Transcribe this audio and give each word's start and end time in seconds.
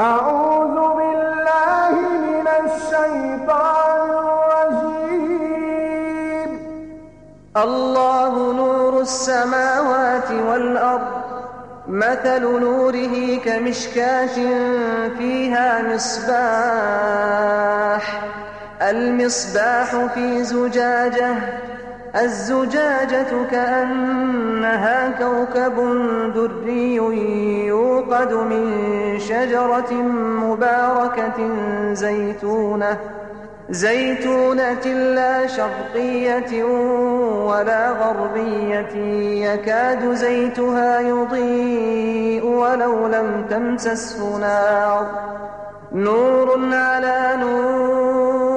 أعوذ 0.00 0.76
بالله 0.96 1.92
من 2.36 2.46
الشيطان 2.64 4.10
الرجيم. 4.24 5.60
الله 7.56 8.52
نور 8.52 9.00
السماوات 9.00 10.30
والأرض 10.30 11.12
مثل 11.88 12.42
نوره 12.60 13.36
كمشكاة 13.44 14.36
فيها 15.18 15.82
مصباح 15.94 17.24
المصباح 18.82 19.90
في 20.14 20.44
زجاجة 20.44 21.34
الزجاجة 22.16 23.44
كأنها 23.50 25.10
كوكب 25.10 25.76
دري 26.34 26.94
يوقد 27.66 28.32
من 28.32 28.66
شجرة 29.18 29.92
مباركة 30.44 31.48
زيتونة 31.92 32.96
زيتونة 33.70 34.86
لا 34.86 35.46
شرقية 35.46 36.64
ولا 37.44 37.90
غربية 37.90 38.94
يكاد 39.46 40.14
زيتها 40.14 41.00
يضيء 41.00 42.44
ولو 42.46 43.06
لم 43.06 43.46
تمسسه 43.50 44.38
نار. 44.38 45.06
نور 45.92 46.74
على 46.74 47.36
نور 47.40 48.49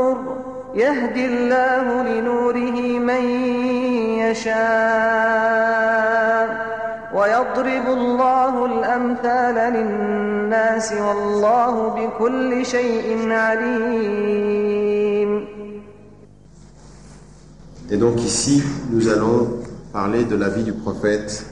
يهدي 0.74 1.26
الله 1.26 2.02
لنوره 2.02 2.98
من 2.98 3.24
يشاء 4.18 5.68
ويضرب 7.14 7.86
الله 7.88 8.66
الأمثال 8.66 9.72
للناس 9.72 10.92
والله 10.92 11.88
بكل 11.88 12.66
شيء 12.66 13.32
عليم 13.32 15.08
Et 17.90 17.96
donc 17.96 18.22
ici, 18.22 18.62
nous 18.90 19.08
allons 19.08 19.48
parler 19.94 20.24
de 20.24 20.36
la 20.36 20.50
vie 20.50 20.62
du 20.62 20.74
prophète 20.74 21.46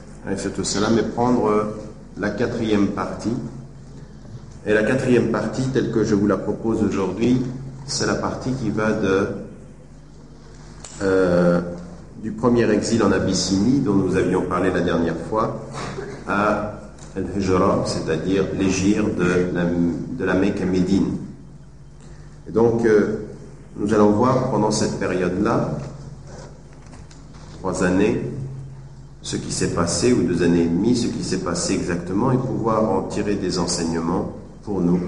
salam, 0.63 0.99
et 0.99 1.03
prendre 1.03 1.73
la 2.19 2.29
quatrième 2.29 2.89
partie. 2.89 3.33
Et 4.67 4.75
la 4.75 4.83
quatrième 4.83 5.31
partie, 5.31 5.69
telle 5.73 5.91
que 5.91 6.05
je 6.05 6.15
vous 6.15 6.27
la 6.27 6.37
propose 6.37 6.83
aujourd'hui, 6.83 7.41
c'est 7.86 8.06
la 8.06 8.16
partie 8.16 8.54
qui 8.54 8.70
va 8.70 8.92
de, 8.94 9.28
euh, 11.02 11.62
du 12.22 12.32
premier 12.32 12.70
exil 12.72 13.04
en 13.04 13.12
Abyssinie, 13.12 13.80
dont 13.80 13.96
nous 13.96 14.16
avions 14.16 14.44
parlé 14.44 14.72
la 14.72 14.82
dernière 14.82 15.18
fois, 15.30 15.66
à 16.28 16.74
Al-Hijra, 17.16 17.84
c'est-à-dire 17.86 18.46
l'égir 18.58 19.06
de 19.06 19.54
la, 19.54 19.66
de 19.66 20.26
la 20.26 20.34
Mecque 20.34 20.62
à 20.62 20.66
Médine. 20.66 21.18
Et 22.48 22.52
donc, 22.52 22.86
euh, 22.86 23.26
nous 23.78 23.94
allons 23.94 24.12
voir 24.12 24.52
pendant 24.52 24.72
cette 24.72 25.00
période-là, 25.00 25.78
trois 27.60 27.84
années, 27.84 28.22
ce 29.22 29.36
qui 29.36 29.52
s'est 29.52 29.74
passé, 29.74 30.14
ou 30.14 30.24
deux 30.24 30.44
années 30.44 30.64
et 30.64 30.68
demie, 30.68 30.96
ce 30.96 31.08
qui 31.08 31.24
s'est 31.24 31.40
passé 31.40 31.74
exactement, 31.74 32.32
et 32.32 32.38
pouvoir 32.38 32.90
en 32.90 33.04
tirer 33.04 33.36
des 33.36 33.60
enseignements 33.60 34.34
pour 34.64 34.82
nous 34.82 35.00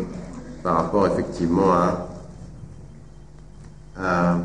par 0.64 0.78
rapport 0.78 1.06
effectivement 1.08 1.74
à, 1.74 2.10
à, 3.98 4.38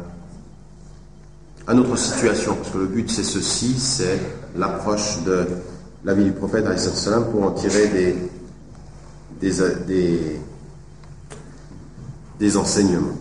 à 1.67 1.75
notre 1.75 1.97
situation. 1.97 2.55
Parce 2.55 2.71
que 2.71 2.79
le 2.79 2.87
but 2.87 3.11
c'est 3.11 3.25
ceci, 3.25 3.79
c'est 3.79 4.21
l'approche 4.57 5.23
de 5.25 5.47
la 6.05 6.15
vie 6.15 6.25
du 6.25 6.33
prophète 6.33 6.65
pour 7.33 7.43
en 7.45 7.51
tirer 7.53 7.89
des, 7.89 8.17
des, 9.41 9.53
des, 9.87 10.41
des 12.39 12.57
enseignements. 12.57 13.17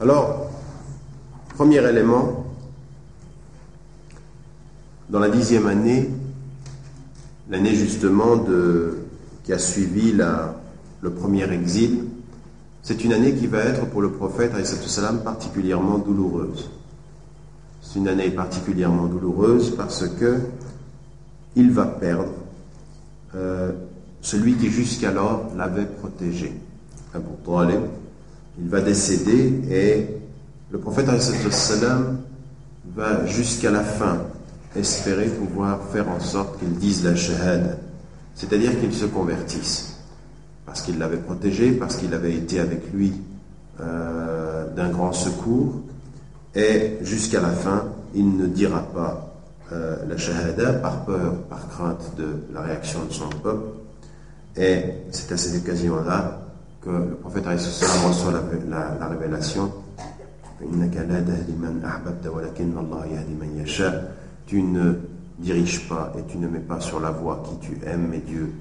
Alors, 0.00 0.50
premier 1.54 1.78
élément, 1.88 2.46
dans 5.08 5.20
la 5.20 5.28
dixième 5.28 5.66
année, 5.66 6.10
l'année 7.48 7.74
justement 7.74 8.36
de, 8.36 8.98
qui 9.44 9.52
a 9.52 9.58
suivi 9.58 10.12
la, 10.12 10.56
le 11.02 11.10
premier 11.10 11.50
exil, 11.52 12.04
c'est 12.82 13.04
une 13.04 13.12
année 13.12 13.34
qui 13.34 13.46
va 13.46 13.60
être 13.60 13.86
pour 13.86 14.02
le 14.02 14.10
prophète 14.10 14.52
salam 14.64 15.22
particulièrement 15.22 15.98
douloureuse. 15.98 16.70
C'est 17.80 17.98
une 17.98 18.08
année 18.08 18.30
particulièrement 18.30 19.06
douloureuse 19.06 19.74
parce 19.76 20.06
que 20.08 20.40
il 21.54 21.70
va 21.70 21.84
perdre 21.86 22.32
euh, 23.34 23.72
celui 24.20 24.54
qui 24.54 24.70
jusqu'alors 24.70 25.50
l'avait 25.56 25.86
protégé. 25.86 26.52
Il 28.58 28.68
va 28.68 28.80
décéder 28.80 29.60
et 29.70 30.06
le 30.70 30.78
prophète 30.78 31.08
salam 31.20 32.20
va 32.94 33.26
jusqu'à 33.26 33.70
la 33.70 33.82
fin 33.82 34.18
espérer 34.74 35.26
pouvoir 35.26 35.80
faire 35.92 36.08
en 36.08 36.20
sorte 36.20 36.58
qu'il 36.58 36.74
dise 36.74 37.04
la 37.04 37.14
shahada, 37.14 37.76
c'est-à-dire 38.34 38.78
qu'il 38.80 38.92
se 38.92 39.04
convertisse, 39.04 39.91
parce 40.66 40.82
qu'il 40.82 40.98
l'avait 40.98 41.18
protégé, 41.18 41.72
parce 41.72 41.96
qu'il 41.96 42.14
avait 42.14 42.34
été 42.34 42.60
avec 42.60 42.92
lui 42.92 43.12
euh, 43.80 44.66
d'un 44.74 44.88
grand 44.90 45.12
secours, 45.12 45.80
et 46.54 46.98
jusqu'à 47.02 47.40
la 47.40 47.50
fin, 47.50 47.84
il 48.14 48.36
ne 48.36 48.46
dira 48.46 48.80
pas 48.80 49.34
euh, 49.72 49.96
la 50.08 50.16
shahada 50.16 50.74
par 50.74 51.04
peur, 51.04 51.34
par 51.48 51.68
crainte 51.68 52.14
de 52.16 52.26
la 52.52 52.60
réaction 52.60 53.04
de 53.06 53.12
son 53.12 53.28
peuple, 53.28 53.66
et 54.56 54.82
c'est 55.10 55.32
à 55.32 55.36
cette 55.36 55.62
occasion-là 55.62 56.40
que 56.82 56.90
le 56.90 57.14
prophète 57.14 57.46
reçoit 57.46 58.32
la, 58.32 58.42
la, 58.68 58.98
la 58.98 59.06
révélation. 59.08 59.72
Tu 64.46 64.62
ne 64.62 64.92
diriges 65.38 65.88
pas 65.88 66.12
et 66.18 66.22
tu 66.30 66.38
ne 66.38 66.48
mets 66.48 66.58
pas 66.58 66.80
sur 66.80 67.00
la 67.00 67.10
voie 67.10 67.42
qui 67.48 67.66
tu 67.66 67.78
aimes, 67.86 68.08
mais 68.10 68.18
Dieu 68.18 68.52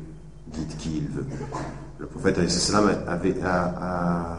guide 0.53 0.77
qui 0.77 0.97
il 0.97 1.07
veut. 1.07 1.25
Le 2.01 2.07
prophète 2.07 2.39
avait 3.07 3.35
a, 3.43 3.75
a 3.79 4.37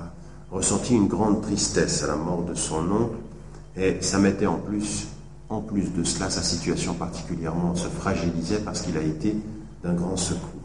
ressenti 0.51 0.97
une 0.97 1.07
grande 1.07 1.43
tristesse 1.43 2.03
à 2.03 2.09
la 2.09 2.17
mort 2.17 2.43
de 2.43 2.55
son 2.55 2.91
oncle 2.91 3.15
et 3.77 3.99
ça 4.01 4.19
mettait 4.19 4.47
en 4.47 4.57
plus, 4.57 5.07
en 5.49 5.61
plus 5.61 5.95
de 5.95 6.03
cela, 6.03 6.29
sa 6.29 6.43
situation 6.43 6.95
particulièrement 6.95 7.77
se 7.77 7.87
fragilisait 7.87 8.59
parce 8.59 8.81
qu'il 8.81 8.97
a 8.97 9.01
été 9.01 9.37
d'un 9.85 9.95
grand 9.95 10.17
secours. 10.17 10.61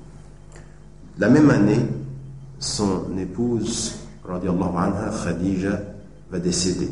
La 1.20 1.30
même 1.30 1.52
année, 1.52 1.86
son 2.58 3.16
épouse, 3.20 4.00
anha, 4.28 5.12
Khadija, 5.24 5.80
va 6.32 6.40
décéder. 6.40 6.90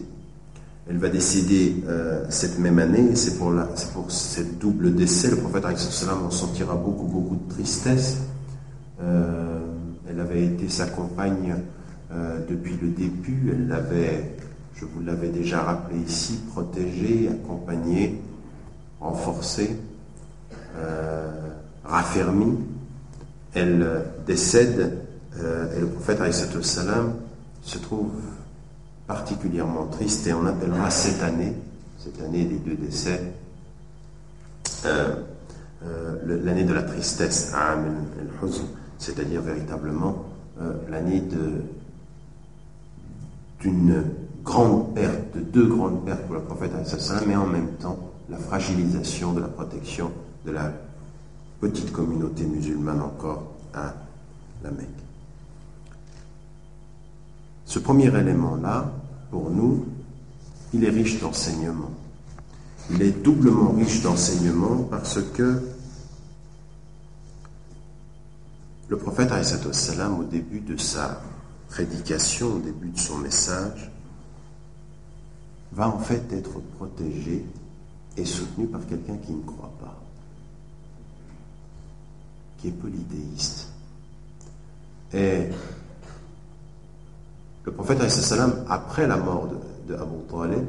Elle 0.87 0.99
va 0.99 1.09
décéder 1.09 1.77
euh, 1.87 2.25
cette 2.29 2.59
même 2.59 2.77
année, 2.77 3.15
c'est 3.15 3.39
pour, 3.39 3.51
la, 3.51 3.63
pour 3.91 4.11
cette 4.11 4.59
double 4.59 4.93
décès. 4.93 5.31
Le 5.31 5.37
prophète 5.37 5.65
en 5.65 6.29
sentira 6.29 6.75
beaucoup, 6.75 7.07
beaucoup 7.07 7.37
de 7.37 7.53
tristesse. 7.55 8.17
Euh, 9.01 9.64
elle 10.15 10.21
avait 10.21 10.45
été 10.45 10.69
sa 10.69 10.85
compagne 10.85 11.55
euh, 12.11 12.39
depuis 12.49 12.77
le 12.81 12.87
début. 12.87 13.51
Elle 13.51 13.67
l'avait, 13.67 14.37
je 14.75 14.85
vous 14.85 15.01
l'avais 15.03 15.27
déjà 15.27 15.61
rappelé 15.61 15.99
ici, 15.99 16.39
protégée, 16.51 17.29
accompagnée, 17.29 18.21
renforcée, 19.01 19.75
euh, 20.77 21.31
raffermie. 21.83 22.57
Elle 23.53 24.03
décède 24.25 24.99
et 25.37 25.79
le 25.79 25.87
prophète 25.87 26.19
se 27.61 27.77
trouve 27.77 28.11
particulièrement 29.07 29.87
triste 29.87 30.27
et 30.27 30.33
on 30.33 30.45
appellera 30.45 30.89
cette 30.89 31.21
année, 31.23 31.53
cette 31.97 32.21
année 32.21 32.45
des 32.45 32.57
deux 32.57 32.75
décès, 32.75 33.21
euh, 34.85 35.15
euh, 35.85 36.41
l'année 36.43 36.63
de 36.63 36.73
la 36.73 36.83
tristesse, 36.83 37.53
c'est-à-dire 38.97 39.41
véritablement 39.41 40.25
euh, 40.61 40.73
l'année 40.89 41.23
d'une 43.61 44.03
grande 44.43 44.93
perte, 44.93 45.35
de 45.35 45.41
deux 45.41 45.67
grandes 45.67 46.05
pertes 46.05 46.21
pour 46.23 46.35
le 46.35 46.41
prophète 46.41 46.71
mais 47.27 47.35
en 47.35 47.47
même 47.47 47.71
temps 47.79 47.97
la 48.29 48.37
fragilisation 48.37 49.33
de 49.33 49.41
la 49.41 49.47
protection 49.47 50.11
de 50.45 50.51
la 50.51 50.71
petite 51.59 51.91
communauté 51.91 52.43
musulmane 52.45 53.01
encore 53.01 53.53
à 53.73 53.93
la 54.63 54.71
Mecque. 54.71 54.87
Ce 57.65 57.79
premier 57.79 58.15
élément-là, 58.15 58.91
pour 59.31 59.49
nous, 59.49 59.85
il 60.73 60.83
est 60.83 60.89
riche 60.89 61.19
d'enseignements. 61.19 61.91
Il 62.91 63.01
est 63.01 63.23
doublement 63.23 63.71
riche 63.71 64.01
d'enseignements 64.03 64.87
parce 64.89 65.19
que 65.33 65.61
le 68.87 68.97
prophète 68.97 69.31
au 69.31 70.23
début 70.23 70.59
de 70.59 70.77
sa 70.77 71.21
prédication, 71.69 72.47
au 72.47 72.59
début 72.59 72.89
de 72.89 72.99
son 72.99 73.17
message, 73.17 73.91
va 75.71 75.89
en 75.89 75.99
fait 75.99 76.31
être 76.31 76.59
protégé 76.77 77.45
et 78.17 78.25
soutenu 78.25 78.67
par 78.67 78.85
quelqu'un 78.85 79.17
qui 79.17 79.33
ne 79.33 79.41
croit 79.41 79.73
pas, 79.81 79.99
qui 82.57 82.69
est 82.69 82.71
polythéiste. 82.71 83.69
Et 85.13 85.49
le 87.63 87.71
prophète, 87.71 87.99
après 88.69 89.07
la 89.07 89.17
mort 89.17 89.47
de, 89.47 89.93
de 89.93 89.99
Abu 89.99 90.17
Talib, 90.29 90.65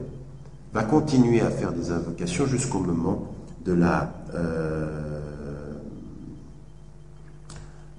va 0.73 0.85
continuer 0.85 1.41
à 1.41 1.51
faire 1.51 1.73
des 1.73 1.91
invocations 1.91 2.47
jusqu'au 2.47 2.81
moment 2.81 3.33
de 3.65 3.73
la, 3.73 4.12
euh, 4.35 5.16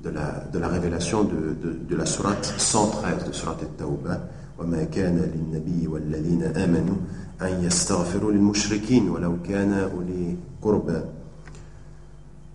de 0.07 0.11
la, 0.11 0.45
de 0.53 0.59
la 0.59 0.69
révélation 0.69 1.25
de, 1.25 1.55
de, 1.63 1.79
de 1.89 1.97
la 1.97 2.07
sourate 2.07 2.45
113 2.59 3.25
de 3.29 3.33
sourate 3.33 3.63
At-Tawbah. 3.63 4.19
وما 4.59 4.85
كان 4.85 5.19
للنبي 5.19 5.89
والذين 5.89 6.43
آمنوا 6.43 6.97
أن 7.43 7.65
يستغفروا 7.65 8.33
للمشركين 8.33 9.11
ولو 9.11 9.43
كان 9.43 9.73
أولي 9.73 10.37
قربى 10.63 11.01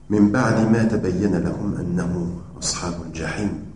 من 0.09 0.31
بعد 0.31 0.71
ما 0.71 0.83
تبين 0.83 1.35
لهم 1.35 1.75
أنه 1.79 2.31
أصحاب 2.59 2.93
الجحيم 3.07 3.67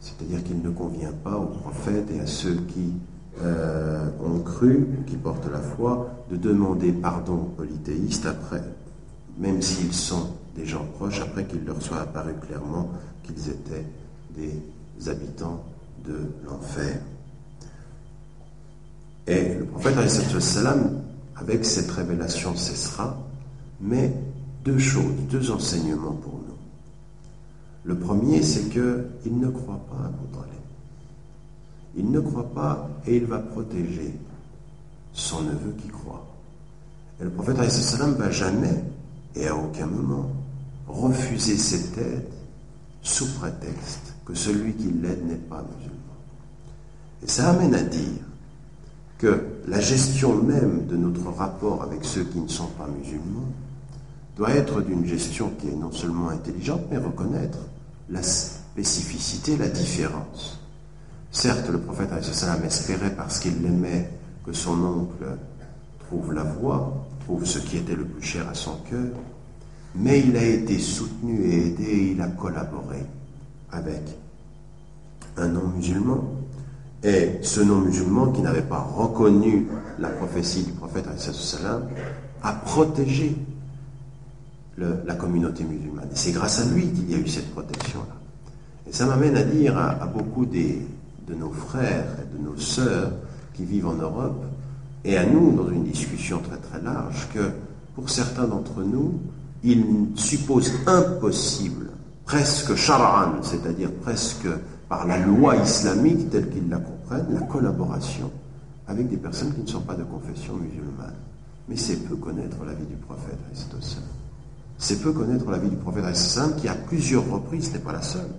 c'est-à-dire 0.00 0.44
qu'il 0.44 0.62
ne 0.62 0.70
convient 0.70 1.12
pas 1.24 1.36
aux 1.36 1.46
prophètes 1.46 2.08
et 2.14 2.20
à 2.20 2.26
ceux 2.26 2.54
qui 2.68 2.94
euh, 3.42 4.08
ont 4.24 4.38
cru, 4.40 4.86
qui 5.06 5.16
portent 5.16 5.50
la 5.50 5.58
foi, 5.58 6.08
de 6.30 6.36
demander 6.36 6.92
pardon 6.92 7.34
aux 7.34 7.54
polythéistes 7.56 8.26
après, 8.26 8.62
même 9.38 9.60
s'ils 9.60 9.92
sont 9.92 10.30
des 10.54 10.64
gens 10.64 10.86
proches, 10.96 11.20
après 11.20 11.44
qu'il 11.44 11.64
leur 11.64 11.82
soit 11.82 12.00
apparu 12.00 12.32
clairement 12.46 12.90
qu'ils 13.23 13.49
étaient 13.49 13.85
des 14.35 15.09
habitants 15.09 15.63
de 16.05 16.31
l'enfer. 16.45 16.99
Et 19.27 19.55
le 19.55 19.65
prophète, 19.65 19.95
avec 21.35 21.65
cette 21.65 21.91
révélation, 21.91 22.55
cessera, 22.55 23.17
mais 23.79 24.13
deux 24.63 24.79
choses, 24.79 25.13
deux 25.29 25.51
enseignements 25.51 26.13
pour 26.13 26.33
nous. 26.33 26.57
Le 27.85 27.97
premier, 27.97 28.41
c'est 28.41 28.69
qu'il 28.69 29.39
ne 29.39 29.47
croit 29.49 29.79
pas 29.89 30.03
à 30.03 30.07
Abu 30.07 30.49
Il 31.95 32.11
ne 32.11 32.19
croit 32.19 32.49
pas 32.53 32.89
et 33.05 33.17
il 33.17 33.25
va 33.25 33.39
protéger 33.39 34.13
son 35.13 35.41
neveu 35.43 35.73
qui 35.81 35.89
croit. 35.89 36.25
Et 37.19 37.23
le 37.23 37.29
prophète 37.29 37.57
ne 37.57 38.13
va 38.13 38.31
jamais 38.31 38.83
et 39.35 39.47
à 39.47 39.55
aucun 39.55 39.85
moment 39.85 40.29
refuser 40.87 41.57
cette 41.57 41.97
aide 41.97 42.27
sous 43.03 43.27
prétexte 43.33 44.13
que 44.25 44.33
celui 44.33 44.73
qui 44.73 44.89
l'aide 44.89 45.27
n'est 45.27 45.35
pas 45.35 45.63
musulman. 45.75 45.99
Et 47.21 47.27
ça 47.27 47.49
amène 47.49 47.75
à 47.75 47.83
dire 47.83 48.23
que 49.17 49.45
la 49.67 49.79
gestion 49.79 50.41
même 50.41 50.87
de 50.87 50.95
notre 50.95 51.29
rapport 51.29 51.83
avec 51.83 52.03
ceux 52.03 52.23
qui 52.23 52.39
ne 52.39 52.47
sont 52.47 52.67
pas 52.67 52.87
musulmans 52.87 53.47
doit 54.35 54.51
être 54.51 54.81
d'une 54.81 55.05
gestion 55.05 55.51
qui 55.59 55.67
est 55.67 55.75
non 55.75 55.91
seulement 55.91 56.29
intelligente, 56.29 56.81
mais 56.89 56.97
reconnaître 56.97 57.59
la 58.09 58.23
spécificité, 58.23 59.57
la 59.57 59.67
différence. 59.67 60.59
Certes, 61.31 61.69
le 61.69 61.79
prophète 61.79 62.09
salam 62.23 62.63
espérait 62.63 63.15
parce 63.15 63.39
qu'il 63.39 63.61
l'aimait 63.61 64.09
que 64.45 64.53
son 64.53 64.83
oncle 64.83 65.37
trouve 66.07 66.33
la 66.33 66.43
voie, 66.43 67.05
trouve 67.21 67.45
ce 67.45 67.59
qui 67.59 67.77
était 67.77 67.95
le 67.95 68.05
plus 68.05 68.21
cher 68.21 68.47
à 68.49 68.53
son 68.53 68.75
cœur, 68.89 69.11
mais 69.95 70.21
il 70.21 70.35
a 70.35 70.43
été 70.43 70.79
soutenu 70.79 71.43
et 71.45 71.67
aidé 71.67 72.13
il 72.15 72.21
a 72.21 72.27
collaboré 72.27 73.05
avec 73.71 74.01
un 75.37 75.47
non-musulman. 75.47 76.23
Et 77.03 77.39
ce 77.41 77.59
non-musulman 77.61 78.31
qui 78.31 78.41
n'avait 78.41 78.61
pas 78.61 78.79
reconnu 78.79 79.67
la 79.99 80.09
prophétie 80.09 80.63
du 80.63 80.71
prophète 80.71 81.05
a 82.43 82.51
protégé 82.53 83.35
la 84.77 85.15
communauté 85.15 85.63
musulmane. 85.63 86.07
Et 86.11 86.15
c'est 86.15 86.31
grâce 86.31 86.61
à 86.61 86.65
lui 86.73 86.87
qu'il 86.87 87.11
y 87.11 87.15
a 87.15 87.17
eu 87.17 87.27
cette 87.27 87.51
protection-là. 87.51 88.15
Et 88.87 88.93
ça 88.93 89.05
m'amène 89.05 89.37
à 89.37 89.43
dire 89.43 89.77
à, 89.77 90.05
beaucoup 90.07 90.45
de 90.45 91.33
nos 91.35 91.51
frères 91.51 92.05
et 92.21 92.37
de 92.37 92.43
nos 92.43 92.57
sœurs 92.57 93.11
qui 93.53 93.65
vivent 93.65 93.87
en 93.87 93.93
Europe, 93.93 94.43
et 95.05 95.17
à 95.17 95.25
nous, 95.25 95.51
dans 95.51 95.69
une 95.69 95.83
discussion 95.83 96.39
très 96.39 96.57
très 96.57 96.81
large, 96.81 97.27
que 97.33 97.51
pour 97.95 98.09
certains 98.09 98.45
d'entre 98.45 98.81
nous, 98.81 99.19
il 99.63 99.83
suppose 100.15 100.71
impossible, 100.85 101.89
presque 102.25 102.75
shara'an, 102.75 103.41
c'est-à-dire 103.41 103.91
presque 104.01 104.47
par 104.89 105.07
la 105.07 105.17
loi 105.17 105.55
islamique 105.55 106.29
telle 106.29 106.49
qu'ils 106.49 106.69
la 106.69 106.77
comprennent, 106.77 107.33
la 107.33 107.41
collaboration 107.41 108.29
avec 108.87 109.09
des 109.09 109.17
personnes 109.17 109.53
qui 109.53 109.61
ne 109.61 109.67
sont 109.67 109.81
pas 109.81 109.95
de 109.95 110.03
confession 110.03 110.55
musulmane. 110.55 111.13
Mais 111.69 111.77
c'est 111.77 111.97
peu 112.07 112.15
connaître 112.15 112.57
la 112.65 112.73
vie 112.73 112.85
du 112.85 112.95
prophète, 112.95 113.39
c'est 114.77 115.01
peu 115.01 115.13
connaître 115.13 115.49
la 115.49 115.57
vie 115.57 115.69
du 115.69 115.77
prophète 115.77 116.03
qui 116.59 116.67
à 116.67 116.75
plusieurs 116.75 117.29
reprises 117.31 117.71
n'est 117.71 117.79
pas 117.79 117.93
la 117.93 118.01
seule. 118.01 118.29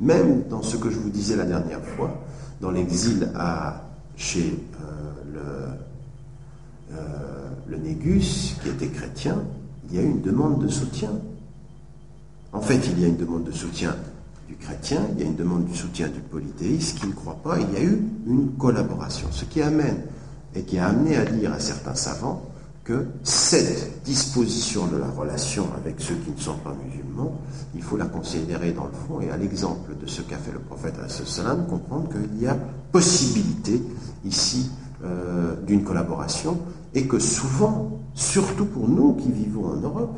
Même 0.00 0.42
dans 0.50 0.62
ce 0.62 0.76
que 0.76 0.90
je 0.90 0.98
vous 0.98 1.08
disais 1.08 1.36
la 1.36 1.46
dernière 1.46 1.82
fois, 1.82 2.22
dans 2.60 2.70
l'exil 2.70 3.30
chez 4.16 4.58
euh, 4.82 5.68
euh, 6.92 7.48
le 7.68 7.76
Négus, 7.78 8.56
qui 8.62 8.68
était 8.68 8.88
chrétien, 8.88 9.38
il 9.88 9.96
y 9.96 9.98
a 9.98 10.02
une 10.02 10.20
demande 10.20 10.62
de 10.62 10.68
soutien. 10.68 11.10
En 12.52 12.60
fait, 12.60 12.80
il 12.90 13.00
y 13.00 13.04
a 13.04 13.08
une 13.08 13.16
demande 13.16 13.44
de 13.44 13.52
soutien 13.52 13.94
du 14.48 14.56
chrétien, 14.56 15.00
il 15.12 15.20
y 15.20 15.22
a 15.22 15.26
une 15.26 15.36
demande 15.36 15.66
de 15.66 15.74
soutien 15.74 16.08
du 16.08 16.20
polythéiste 16.20 17.00
qui 17.00 17.06
ne 17.06 17.12
croit 17.12 17.38
pas, 17.42 17.58
il 17.58 17.72
y 17.72 17.76
a 17.76 17.82
eu 17.82 18.02
une 18.26 18.52
collaboration. 18.58 19.28
Ce 19.30 19.44
qui 19.44 19.62
amène 19.62 20.02
et 20.54 20.62
qui 20.62 20.78
a 20.78 20.88
amené 20.88 21.16
à 21.16 21.24
dire 21.24 21.52
à 21.52 21.58
certains 21.58 21.94
savants 21.94 22.42
que 22.84 23.06
cette 23.22 24.02
disposition 24.04 24.86
de 24.86 24.98
la 24.98 25.08
relation 25.08 25.66
avec 25.76 25.96
ceux 25.98 26.14
qui 26.16 26.30
ne 26.30 26.38
sont 26.38 26.58
pas 26.58 26.74
musulmans, 26.84 27.40
il 27.74 27.82
faut 27.82 27.96
la 27.96 28.04
considérer 28.04 28.72
dans 28.72 28.84
le 28.84 28.92
fond 28.92 29.20
et 29.22 29.30
à 29.30 29.36
l'exemple 29.38 29.92
de 30.00 30.06
ce 30.06 30.20
qu'a 30.20 30.36
fait 30.36 30.52
le 30.52 30.58
prophète 30.58 30.94
salam, 31.08 31.66
comprendre 31.66 32.10
qu'il 32.10 32.42
y 32.42 32.46
a 32.46 32.56
possibilité 32.92 33.82
ici 34.24 34.70
euh, 35.02 35.56
d'une 35.66 35.82
collaboration 35.82 36.58
et 36.94 37.06
que 37.06 37.18
souvent, 37.18 37.90
surtout 38.14 38.66
pour 38.66 38.88
nous 38.88 39.14
qui 39.14 39.30
vivons 39.30 39.66
en 39.66 39.76
Europe, 39.76 40.16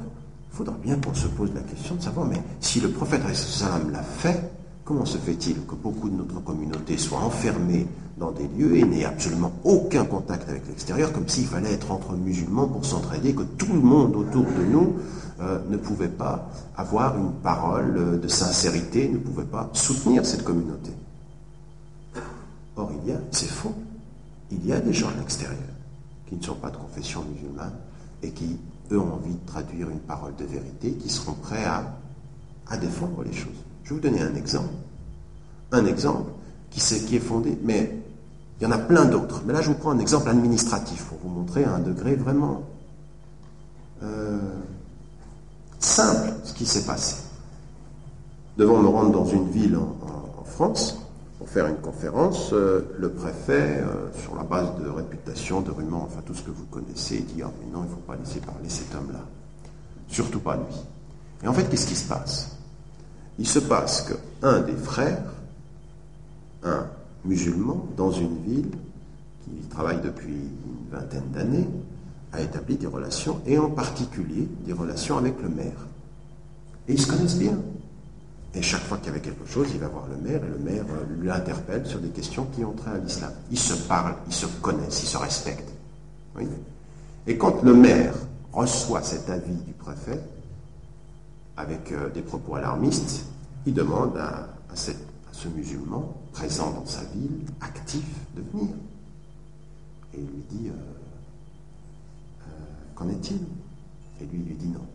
il 0.52 0.56
faudra 0.56 0.76
bien 0.82 0.96
qu'on 0.96 1.14
se 1.14 1.26
pose 1.28 1.50
la 1.54 1.62
question 1.62 1.96
de 1.96 2.02
savoir, 2.02 2.26
mais 2.26 2.42
si 2.60 2.80
le 2.80 2.90
prophète 2.90 3.22
salam 3.34 3.90
l'a 3.90 4.02
fait, 4.02 4.50
comment 4.84 5.04
se 5.04 5.18
fait-il 5.18 5.56
que 5.66 5.74
beaucoup 5.74 6.08
de 6.08 6.16
notre 6.16 6.42
communauté 6.42 6.96
soient 6.96 7.18
enfermés 7.20 7.86
dans 8.18 8.30
des 8.30 8.48
lieux 8.48 8.76
et 8.76 8.84
n'ait 8.84 9.04
absolument 9.04 9.52
aucun 9.64 10.04
contact 10.04 10.48
avec 10.48 10.66
l'extérieur, 10.68 11.12
comme 11.12 11.28
s'il 11.28 11.46
fallait 11.46 11.72
être 11.72 11.90
entre 11.90 12.14
musulmans 12.14 12.66
pour 12.66 12.84
s'entraider, 12.84 13.34
que 13.34 13.42
tout 13.42 13.72
le 13.72 13.80
monde 13.80 14.16
autour 14.16 14.44
de 14.44 14.64
nous 14.70 14.94
euh, 15.40 15.58
ne 15.68 15.76
pouvait 15.76 16.08
pas 16.08 16.50
avoir 16.76 17.18
une 17.18 17.32
parole 17.42 17.94
euh, 17.96 18.18
de 18.18 18.28
sincérité, 18.28 19.08
ne 19.08 19.18
pouvait 19.18 19.44
pas 19.44 19.68
soutenir 19.74 20.24
cette 20.24 20.44
communauté. 20.44 20.92
Or, 22.76 22.90
il 23.02 23.10
y 23.10 23.12
a, 23.12 23.18
c'est 23.32 23.48
faux, 23.48 23.74
il 24.50 24.66
y 24.66 24.72
a 24.72 24.80
des 24.80 24.94
gens 24.94 25.08
à 25.08 25.18
l'extérieur 25.18 25.75
qui 26.26 26.36
ne 26.36 26.42
sont 26.42 26.54
pas 26.54 26.70
de 26.70 26.76
confession 26.76 27.24
musulmane 27.24 27.74
et 28.22 28.30
qui, 28.30 28.58
eux, 28.90 28.98
ont 28.98 29.14
envie 29.14 29.34
de 29.34 29.46
traduire 29.46 29.88
une 29.90 30.00
parole 30.00 30.34
de 30.36 30.44
vérité, 30.44 30.92
qui 30.92 31.08
seront 31.08 31.34
prêts 31.34 31.64
à, 31.64 31.96
à 32.68 32.76
défendre 32.76 33.22
les 33.22 33.32
choses. 33.32 33.54
Je 33.84 33.90
vais 33.90 33.94
vous 33.96 34.00
donner 34.00 34.22
un 34.22 34.34
exemple. 34.34 34.74
Un 35.72 35.86
exemple 35.86 36.30
qui, 36.70 37.16
est 37.16 37.20
fondé, 37.20 37.58
mais 37.62 37.94
il 38.60 38.64
y 38.64 38.66
en 38.66 38.70
a 38.70 38.78
plein 38.78 39.04
d'autres. 39.06 39.42
Mais 39.46 39.52
là, 39.52 39.62
je 39.62 39.68
vous 39.68 39.74
prends 39.74 39.90
un 39.90 39.98
exemple 39.98 40.28
administratif 40.28 41.04
pour 41.04 41.18
vous 41.18 41.28
montrer 41.28 41.64
à 41.64 41.74
un 41.74 41.78
degré 41.78 42.16
vraiment 42.16 42.62
euh, 44.02 44.38
simple 45.78 46.32
ce 46.44 46.52
qui 46.52 46.66
s'est 46.66 46.84
passé. 46.84 47.22
Devant 48.56 48.80
me 48.82 48.88
rendre 48.88 49.10
dans 49.10 49.26
une 49.26 49.48
ville 49.50 49.76
en, 49.76 49.94
France 50.44 50.96
faire 51.46 51.66
une 51.66 51.76
conférence, 51.76 52.52
euh, 52.52 52.82
le 52.98 53.10
préfet, 53.10 53.80
euh, 53.80 54.10
sur 54.20 54.34
la 54.34 54.42
base 54.42 54.68
de 54.82 54.88
réputation, 54.88 55.60
de 55.60 55.70
rumeurs, 55.70 56.02
enfin 56.02 56.20
tout 56.24 56.34
ce 56.34 56.42
que 56.42 56.50
vous 56.50 56.66
connaissez, 56.66 57.20
dit 57.20 57.42
ah, 57.42 57.50
mais 57.60 57.72
non, 57.72 57.84
il 57.84 57.90
ne 57.90 57.94
faut 57.94 58.02
pas 58.02 58.16
laisser 58.16 58.40
parler 58.40 58.68
cet 58.68 58.94
homme-là. 58.94 59.20
Surtout 60.08 60.40
pas 60.40 60.56
lui. 60.56 60.74
Et 61.42 61.48
en 61.48 61.52
fait, 61.52 61.68
qu'est-ce 61.68 61.86
qui 61.86 61.94
se 61.94 62.08
passe? 62.08 62.56
Il 63.38 63.46
se 63.46 63.58
passe 63.58 64.10
qu'un 64.10 64.60
des 64.60 64.74
frères, 64.74 65.22
un 66.64 66.86
musulman 67.24 67.86
dans 67.96 68.10
une 68.10 68.42
ville 68.42 68.70
qui 69.44 69.68
travaille 69.68 70.00
depuis 70.00 70.32
une 70.34 70.90
vingtaine 70.90 71.30
d'années 71.32 71.68
a 72.32 72.40
établi 72.40 72.76
des 72.76 72.86
relations, 72.86 73.40
et 73.46 73.58
en 73.58 73.70
particulier 73.70 74.48
des 74.66 74.72
relations 74.72 75.16
avec 75.16 75.40
le 75.42 75.48
maire. 75.48 75.86
Et 76.88 76.94
ils 76.94 77.00
se 77.00 77.06
connaissent 77.06 77.38
bien. 77.38 77.58
Et 78.56 78.62
chaque 78.62 78.80
fois 78.80 78.96
qu'il 78.96 79.08
y 79.08 79.10
avait 79.10 79.20
quelque 79.20 79.46
chose, 79.46 79.68
il 79.74 79.80
va 79.80 79.88
voir 79.88 80.06
le 80.08 80.16
maire, 80.16 80.42
et 80.42 80.48
le 80.48 80.58
maire 80.58 80.84
euh, 80.90 81.04
lui 81.20 81.30
interpelle 81.30 81.86
sur 81.86 82.00
des 82.00 82.08
questions 82.08 82.46
qui 82.46 82.64
ont 82.64 82.72
trait 82.72 82.92
à 82.92 82.98
l'islam. 82.98 83.30
Ils 83.50 83.58
se 83.58 83.74
parlent, 83.86 84.16
ils 84.26 84.32
se 84.32 84.46
connaissent, 84.46 85.02
ils 85.02 85.08
se 85.08 85.18
respectent. 85.18 85.72
Et 87.26 87.36
quand 87.36 87.62
le 87.62 87.74
maire 87.74 88.14
reçoit 88.52 89.02
cet 89.02 89.28
avis 89.28 89.56
du 89.56 89.72
préfet, 89.72 90.22
avec 91.58 91.92
euh, 91.92 92.08
des 92.08 92.22
propos 92.22 92.54
alarmistes, 92.54 93.26
il 93.66 93.74
demande 93.74 94.16
à, 94.16 94.48
ce 94.74 95.48
musulman, 95.48 96.14
présent 96.32 96.70
dans 96.70 96.86
sa 96.86 97.04
ville, 97.14 97.44
actif, 97.60 98.04
de 98.36 98.42
venir. 98.52 98.74
Et 100.14 100.20
il 100.20 100.26
lui 100.26 100.44
dit, 100.50 100.68
euh, 100.68 100.72
qu'en 102.94 103.08
est-il? 103.10 103.40
Et 104.22 104.24
lui, 104.24 104.40
il 104.40 104.44
lui 104.46 104.54
dit 104.54 104.68
non. 104.68 104.86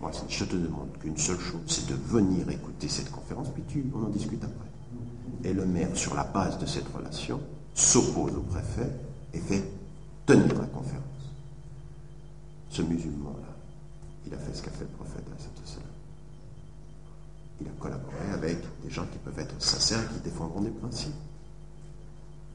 Moi, 0.00 0.10
je 0.28 0.44
te 0.44 0.56
demande 0.56 0.88
qu'une 0.98 1.16
seule 1.16 1.38
chose, 1.38 1.60
c'est 1.66 1.86
de 1.86 1.94
venir 1.94 2.48
écouter 2.48 2.88
cette 2.88 3.10
conférence, 3.10 3.48
puis 3.52 3.62
tu, 3.68 3.84
on 3.94 4.04
en 4.04 4.08
discute 4.08 4.42
après. 4.42 4.68
Et 5.44 5.52
le 5.52 5.66
maire, 5.66 5.94
sur 5.94 6.14
la 6.14 6.24
base 6.24 6.58
de 6.58 6.66
cette 6.66 6.88
relation, 6.88 7.40
s'oppose 7.74 8.34
au 8.34 8.42
préfet 8.42 8.90
et 9.34 9.38
fait 9.38 9.62
tenir 10.26 10.58
la 10.58 10.66
conférence. 10.66 11.04
Ce 12.70 12.82
musulman-là, 12.82 13.54
il 14.26 14.34
a 14.34 14.38
fait 14.38 14.54
ce 14.54 14.62
qu'a 14.62 14.70
fait 14.70 14.84
le 14.84 14.90
prophète. 14.90 15.24
Il 17.60 17.66
a 17.66 17.70
collaboré 17.78 18.30
avec 18.32 18.58
des 18.82 18.90
gens 18.90 19.04
qui 19.12 19.18
peuvent 19.18 19.38
être 19.38 19.60
sincères 19.60 20.00
et 20.00 20.14
qui 20.14 20.20
défendront 20.20 20.62
des 20.62 20.70
principes. 20.70 21.12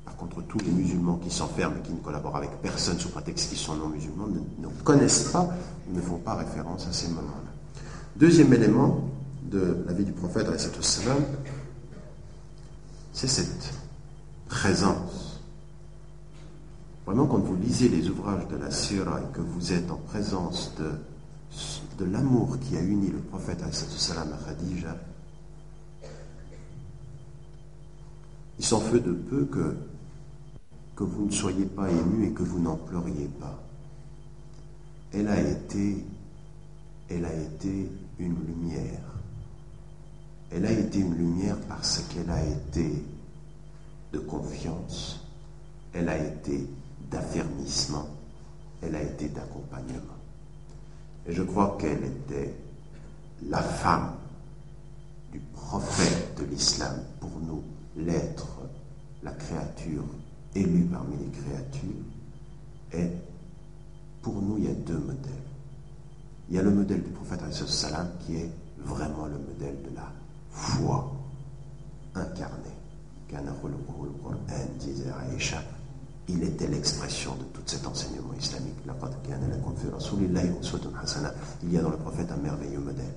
Par 0.05 0.15
contre, 0.15 0.41
tous 0.43 0.59
les 0.59 0.71
musulmans 0.71 1.17
qui 1.17 1.31
s'enferment 1.31 1.77
et 1.77 1.81
qui 1.81 1.91
ne 1.91 1.99
collaborent 1.99 2.37
avec 2.37 2.51
personne 2.61 2.97
sous 2.99 3.09
prétexte 3.09 3.49
qu'ils 3.49 3.57
sont 3.57 3.75
non 3.75 3.89
musulmans 3.89 4.27
ne, 4.27 4.67
connaissent 4.83 5.31
pas, 5.31 5.49
ne 5.91 5.99
font 5.99 6.17
pas 6.17 6.35
référence 6.35 6.87
à 6.87 6.93
ces 6.93 7.07
moments-là. 7.09 7.51
Deuxième 8.15 8.53
élément 8.53 9.09
de 9.43 9.83
la 9.87 9.93
vie 9.93 10.05
du 10.05 10.13
prophète, 10.13 10.47
c'est 13.13 13.27
cette 13.27 13.73
présence. 14.47 15.41
Vraiment, 17.05 17.27
quand 17.27 17.39
vous 17.39 17.55
lisez 17.55 17.89
les 17.89 18.09
ouvrages 18.09 18.47
de 18.47 18.57
la 18.57 18.71
Sira 18.71 19.19
et 19.19 19.35
que 19.35 19.41
vous 19.41 19.73
êtes 19.73 19.91
en 19.91 19.97
présence 19.97 20.73
de, 20.79 22.05
l'amour 22.05 22.57
qui 22.59 22.77
a 22.77 22.81
uni 22.81 23.09
le 23.09 23.19
prophète 23.19 23.61
à 23.63 23.71
il 28.57 28.65
s'en 28.65 28.79
fait 28.79 28.99
de 28.99 29.11
peu 29.11 29.45
que 29.45 29.75
que 30.95 31.03
vous 31.03 31.25
ne 31.25 31.31
soyez 31.31 31.65
pas 31.65 31.89
ému 31.89 32.27
et 32.27 32.31
que 32.31 32.43
vous 32.43 32.59
n'en 32.59 32.77
pleuriez 32.77 33.29
pas. 33.39 33.59
Elle 35.13 35.27
a 35.27 35.39
été, 35.39 36.05
elle 37.09 37.25
a 37.25 37.33
été 37.33 37.89
une 38.19 38.35
lumière. 38.45 39.01
Elle 40.51 40.65
a 40.65 40.71
été 40.71 40.99
une 40.99 41.15
lumière 41.15 41.57
parce 41.67 41.99
qu'elle 42.09 42.29
a 42.29 42.41
été 42.43 43.03
de 44.13 44.19
confiance, 44.19 45.19
elle 45.93 46.07
a 46.07 46.17
été 46.17 46.65
d'affermissement, 47.11 48.07
elle 48.81 48.95
a 48.95 49.01
été 49.01 49.27
d'accompagnement. 49.29 49.99
Et 51.27 51.33
je 51.33 51.43
crois 51.43 51.77
qu'elle 51.79 52.03
était 52.03 52.53
la 53.49 53.61
femme 53.61 54.13
du 55.31 55.39
prophète 55.39 56.37
de 56.37 56.45
l'islam 56.45 56.95
pour 57.19 57.31
nous, 57.41 57.63
l'être, 57.97 58.47
la 59.23 59.31
créature 59.31 60.05
élu 60.55 60.85
parmi 60.85 61.17
les 61.17 61.29
créatures. 61.31 62.03
Et 62.93 63.09
pour 64.21 64.41
nous, 64.41 64.57
il 64.57 64.65
y 64.65 64.69
a 64.69 64.73
deux 64.73 64.97
modèles. 64.97 65.31
Il 66.49 66.55
y 66.55 66.59
a 66.59 66.61
le 66.61 66.71
modèle 66.71 67.03
du 67.03 67.09
prophète 67.09 67.41
salam 67.53 68.07
qui 68.25 68.37
est 68.37 68.49
vraiment 68.79 69.25
le 69.25 69.37
modèle 69.37 69.77
de 69.89 69.95
la 69.95 70.11
foi 70.51 71.11
incarnée. 72.15 72.63
Il 76.27 76.43
était 76.43 76.67
l'expression 76.67 77.35
de 77.35 77.43
tout 77.53 77.61
cet 77.65 77.85
enseignement 77.85 78.33
islamique. 78.39 78.75
Il 81.63 81.71
y 81.71 81.77
a 81.77 81.81
dans 81.81 81.89
le 81.89 81.97
prophète 81.97 82.31
un 82.31 82.37
merveilleux 82.37 82.79
modèle. 82.79 83.13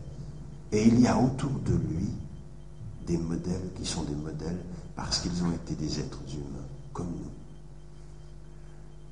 Et 0.72 0.86
il 0.86 1.00
y 1.00 1.06
a 1.06 1.16
autour 1.16 1.50
de 1.64 1.72
lui 1.72 2.10
des 3.06 3.16
modèles 3.16 3.70
qui 3.76 3.86
sont 3.86 4.02
des 4.02 4.14
modèles 4.14 4.58
parce 4.96 5.20
qu'ils 5.20 5.42
ont 5.42 5.52
été 5.52 5.74
des 5.74 6.00
êtres 6.00 6.20
humains 6.34 6.67
nous. 7.04 7.30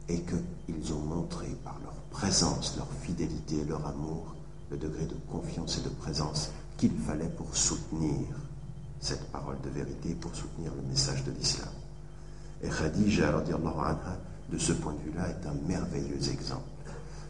Et 0.08 0.22
qu'ils 0.22 0.92
ont 0.92 1.00
montré 1.00 1.48
par 1.64 1.78
leur 1.82 1.94
présence, 2.10 2.76
leur 2.76 2.88
fidélité 3.02 3.64
leur 3.64 3.86
amour 3.86 4.36
le 4.70 4.76
degré 4.76 5.04
de 5.04 5.14
confiance 5.30 5.78
et 5.78 5.82
de 5.82 5.88
présence 5.88 6.50
qu'il 6.76 6.92
fallait 6.92 7.28
pour 7.28 7.54
soutenir 7.54 8.26
cette 9.00 9.24
parole 9.30 9.60
de 9.62 9.70
vérité, 9.70 10.14
pour 10.14 10.34
soutenir 10.34 10.72
le 10.74 10.82
message 10.88 11.24
de 11.24 11.30
l'islam. 11.32 11.68
Et 12.62 12.68
Khadija, 12.68 13.28
anha, 13.28 14.18
de 14.50 14.58
ce 14.58 14.72
point 14.72 14.94
de 14.94 15.10
vue-là, 15.10 15.28
est 15.28 15.46
un 15.46 15.54
merveilleux 15.68 16.28
exemple. 16.30 16.62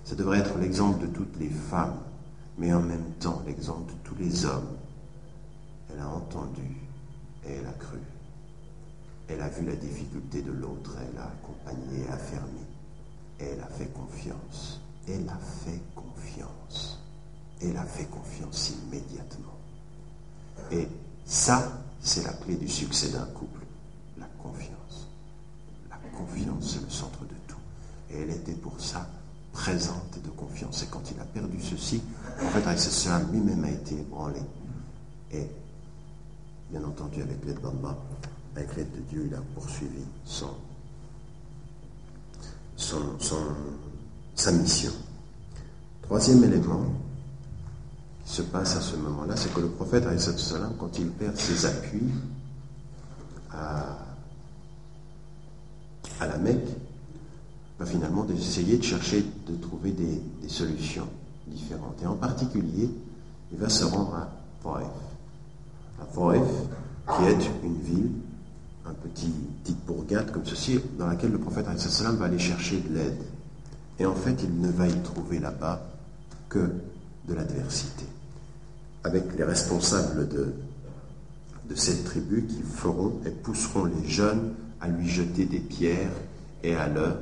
Ça 0.05 0.15
devrait 0.15 0.39
être 0.39 0.57
l'exemple 0.59 1.07
de 1.07 1.13
toutes 1.13 1.39
les 1.39 1.49
femmes, 1.49 1.99
mais 2.59 2.73
en 2.73 2.83
même 2.83 3.13
temps 3.21 3.43
l'exemple 3.47 3.93
de 3.93 3.99
tous 4.05 4.15
les 4.15 4.45
hommes. 4.45 4.77
Elle 5.93 6.01
a 6.01 6.09
entendu 6.09 6.77
et 7.47 7.53
elle 7.53 7.67
a 7.67 7.73
cru. 7.73 7.99
Elle 9.29 9.41
a 9.41 9.49
vu 9.49 9.67
la 9.67 9.75
difficulté 9.75 10.43
de 10.43 10.53
l'autre, 10.53 10.95
elle 11.01 11.19
a 11.19 11.25
accompagné, 11.25 12.07
affermi. 12.09 12.61
Elle 13.39 13.61
a 13.61 13.67
fait 13.67 13.93
confiance. 13.93 14.81
Elle 15.09 15.29
a 15.29 15.39
fait 15.65 15.81
confiance. 15.95 16.99
Elle 17.61 17.77
a 17.77 17.85
fait 17.85 18.05
confiance 18.05 18.73
immédiatement. 18.87 19.57
Et 20.71 20.89
ça, 21.25 21.83
c'est 22.01 22.25
la 22.25 22.33
clé 22.33 22.57
du 22.57 22.69
succès 22.69 23.11
d'un 23.11 23.27
couple. 23.27 23.61
La 24.19 24.27
confiance. 24.43 25.09
La 25.91 25.97
confiance, 26.17 26.75
c'est 26.75 26.85
le 26.85 26.91
centre 26.91 27.21
de 27.25 27.35
tout. 27.49 27.57
Et 28.11 28.21
elle 28.21 28.31
était 28.31 28.53
pour 28.53 28.81
ça 28.81 29.09
présente 29.53 30.19
de 30.23 30.31
confiance. 30.31 30.83
Et 30.83 30.87
quand 30.87 31.03
il 31.11 31.21
a 31.21 31.25
perdu 31.25 31.61
ceci, 31.61 32.03
en 32.43 32.49
fait, 32.51 32.77
cela 32.79 33.21
lui-même 33.33 33.65
a 33.65 33.71
été 33.71 33.99
ébranlé. 33.99 34.41
Et, 35.33 35.47
bien 36.71 36.85
entendu, 36.85 37.23
avec 37.23 37.45
l'aide 37.45 37.61
d'Allah, 37.61 37.97
avec 38.57 38.75
l'aide 38.77 38.91
de 38.93 39.01
Dieu, 39.11 39.25
il 39.27 39.35
a 39.35 39.41
poursuivi 39.55 40.03
son, 40.25 40.49
son, 42.77 42.99
sa 44.35 44.53
mission. 44.53 44.93
Troisième 46.03 46.43
élément 46.45 46.85
qui 48.25 48.33
se 48.33 48.43
passe 48.43 48.77
à 48.77 48.81
ce 48.81 48.97
moment-là, 48.97 49.37
c'est 49.37 49.53
que 49.53 49.61
le 49.61 49.69
prophète, 49.69 50.05
quand 50.79 50.99
il 50.99 51.09
perd 51.11 51.37
ses 51.37 51.67
appuis 51.67 52.11
à, 53.53 53.99
à 56.21 56.27
la 56.27 56.39
Mecque, 56.39 56.69
va 57.79 57.85
finalement 57.85 58.27
essayer 58.29 58.79
de 58.79 58.83
chercher, 58.83 59.23
de 59.47 59.55
trouver 59.57 59.91
des, 59.91 60.23
des, 60.41 60.49
solutions 60.49 61.07
différentes. 61.47 62.01
Et 62.03 62.07
en 62.07 62.17
particulier, 62.17 62.89
il 63.53 63.59
va 63.59 63.69
se 63.69 63.85
rendre 63.85 64.15
à 64.15 64.31
Taif. 64.63 64.89
À 66.01 66.05
Taif, 66.07 66.43
qui 67.07 67.25
est 67.27 67.51
une 67.63 67.81
ville 67.83 68.11
un 68.89 68.95
petit, 68.95 69.33
petite 69.63 69.85
bourgade 69.85 70.31
comme 70.31 70.45
ceci, 70.45 70.81
dans 70.99 71.07
laquelle 71.07 71.33
le 71.33 71.39
prophète 71.39 71.67
va 71.67 72.25
aller 72.25 72.39
chercher 72.39 72.79
de 72.81 72.95
l'aide. 72.95 73.19
Et 73.99 74.07
en 74.07 74.15
fait, 74.15 74.43
il 74.43 74.61
ne 74.61 74.71
va 74.71 74.87
y 74.87 75.03
trouver 75.03 75.39
là-bas 75.39 75.83
que 76.49 76.71
de 77.27 77.35
l'adversité. 77.35 78.05
Avec 79.05 79.37
les 79.37 79.45
responsables 79.45 80.29
de, 80.29 80.55
cette 81.75 82.05
tribu 82.05 82.47
qui 82.47 82.63
feront 82.63 83.21
et 83.27 83.31
pousseront 83.31 83.87
les 83.87 84.09
jeunes 84.09 84.55
à 84.81 84.89
lui 84.89 85.09
jeter 85.09 85.47
des 85.47 85.59
pierres 85.59 86.13
et 86.63 86.75
à 86.77 86.87
le 86.87 87.15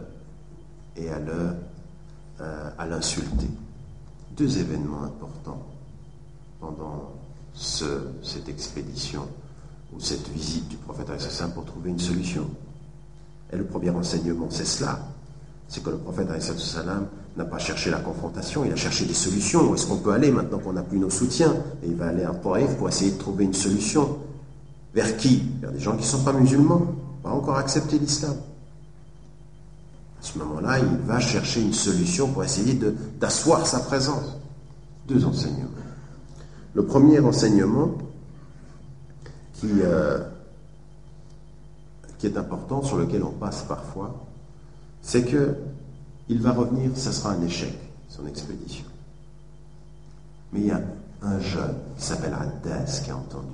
euh, 2.40 2.70
à 2.76 2.86
l'insulter. 2.86 3.48
Deux 4.36 4.58
événements 4.58 5.04
importants 5.04 5.64
pendant 6.60 7.12
ce, 7.54 7.84
cette 8.24 8.48
expédition 8.48 9.28
ou 9.94 10.00
cette 10.00 10.28
visite 10.28 10.68
du 10.68 10.76
prophète 10.76 11.10
assassin 11.10 11.48
pour 11.48 11.64
trouver 11.64 11.90
une 11.90 11.98
solution. 11.98 12.46
Et 13.52 13.56
le 13.56 13.64
premier 13.64 13.90
enseignement, 13.90 14.48
c'est 14.50 14.66
cela. 14.66 14.98
C'est 15.68 15.82
que 15.82 15.90
le 15.90 15.96
prophète 15.96 16.28
salam 16.40 17.06
n'a 17.36 17.44
pas 17.44 17.58
cherché 17.58 17.90
la 17.90 17.98
confrontation, 17.98 18.64
il 18.64 18.72
a 18.72 18.76
cherché 18.76 19.04
des 19.06 19.14
solutions. 19.14 19.70
Où 19.70 19.74
est-ce 19.74 19.86
qu'on 19.86 19.96
peut 19.96 20.12
aller 20.12 20.30
maintenant 20.30 20.58
qu'on 20.58 20.72
n'a 20.72 20.82
plus 20.82 20.98
nos 20.98 21.10
soutiens? 21.10 21.54
Et 21.82 21.88
il 21.88 21.94
va 21.94 22.08
aller 22.08 22.24
à 22.24 22.34
Taïf 22.34 22.76
pour 22.76 22.88
essayer 22.88 23.12
de 23.12 23.18
trouver 23.18 23.44
une 23.44 23.54
solution. 23.54 24.18
Vers 24.94 25.16
qui? 25.16 25.42
Vers 25.60 25.72
des 25.72 25.80
gens 25.80 25.92
qui 25.92 26.02
ne 26.02 26.08
sont 26.08 26.22
pas 26.22 26.32
musulmans, 26.32 26.82
pas 27.22 27.30
encore 27.30 27.56
accepté 27.56 27.98
l'islam. 27.98 28.36
À 30.20 30.26
ce 30.26 30.38
moment-là, 30.38 30.78
il 30.78 31.06
va 31.06 31.20
chercher 31.20 31.60
une 31.60 31.72
solution 31.72 32.28
pour 32.28 32.44
essayer 32.44 32.78
d'asseoir 33.20 33.66
sa 33.66 33.80
présence. 33.80 34.36
Deux 35.06 35.24
enseignements. 35.24 35.68
Le 36.74 36.84
premier 36.84 37.20
enseignement, 37.20 37.90
euh, 39.62 40.18
qui, 42.18 42.26
est 42.26 42.36
important, 42.36 42.82
sur 42.82 42.96
lequel 42.96 43.22
on 43.22 43.30
passe 43.30 43.62
parfois, 43.62 44.14
c'est 45.02 45.24
que 45.24 45.56
il 46.28 46.40
va 46.40 46.52
revenir, 46.52 46.90
ça 46.94 47.12
sera 47.12 47.32
un 47.32 47.42
échec, 47.42 47.74
son 48.08 48.26
expédition. 48.26 48.84
Mais 50.52 50.60
il 50.60 50.66
y 50.66 50.70
a 50.70 50.80
un 51.22 51.40
jeune 51.40 51.74
qui 51.96 52.04
s'appelle 52.04 52.34
Addas 52.34 53.00
qui 53.04 53.10
a 53.10 53.16
entendu. 53.16 53.48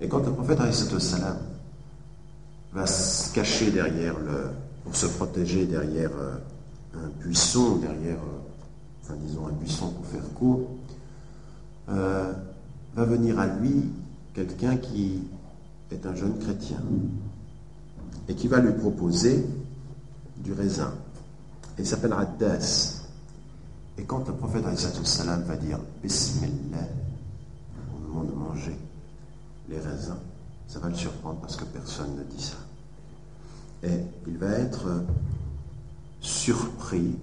Et 0.00 0.08
quand 0.08 0.24
le 0.24 0.32
prophète 0.32 0.58
salam 0.72 1.38
va 2.72 2.86
se 2.86 3.32
cacher 3.32 3.70
derrière 3.70 4.18
le, 4.18 4.50
pour 4.84 4.94
se 4.96 5.06
protéger 5.06 5.66
derrière 5.66 6.10
euh, 6.18 6.36
un 6.94 7.08
buisson, 7.22 7.76
derrière, 7.76 8.16
euh, 8.16 9.02
enfin 9.02 9.14
disons 9.20 9.46
un 9.46 9.52
buisson 9.52 9.90
pour 9.90 10.06
faire 10.06 10.28
court, 10.34 10.68
va 11.88 13.04
venir 13.04 13.38
à 13.38 13.46
lui 13.46 13.84
quelqu'un 14.36 14.76
qui 14.76 15.22
est 15.90 16.04
un 16.04 16.14
jeune 16.14 16.38
chrétien 16.38 16.76
et 18.28 18.34
qui 18.34 18.48
va 18.48 18.60
lui 18.60 18.74
proposer 18.74 19.46
du 20.36 20.52
raisin. 20.52 20.92
Il 21.78 21.86
s'appelle 21.86 22.12
Addas. 22.12 23.02
Et 23.96 24.04
quand 24.04 24.28
le 24.28 24.34
prophète 24.34 24.64
salam 25.04 25.42
va 25.44 25.56
dire 25.56 25.78
Bismillah 26.02 26.86
au 27.94 28.08
moment 28.08 28.24
de 28.24 28.32
manger 28.32 28.76
les 29.70 29.78
raisins, 29.78 30.18
Ça 30.68 30.80
va 30.80 30.90
le 30.90 30.94
surprendre 30.94 31.40
parce 31.40 31.56
que 31.56 31.64
personne 31.64 32.16
ne 32.16 32.24
dit 32.24 32.42
ça. 32.42 32.58
Et 33.84 34.00
il 34.26 34.36
va 34.36 34.50
être 34.50 35.02
surpris 36.20 37.16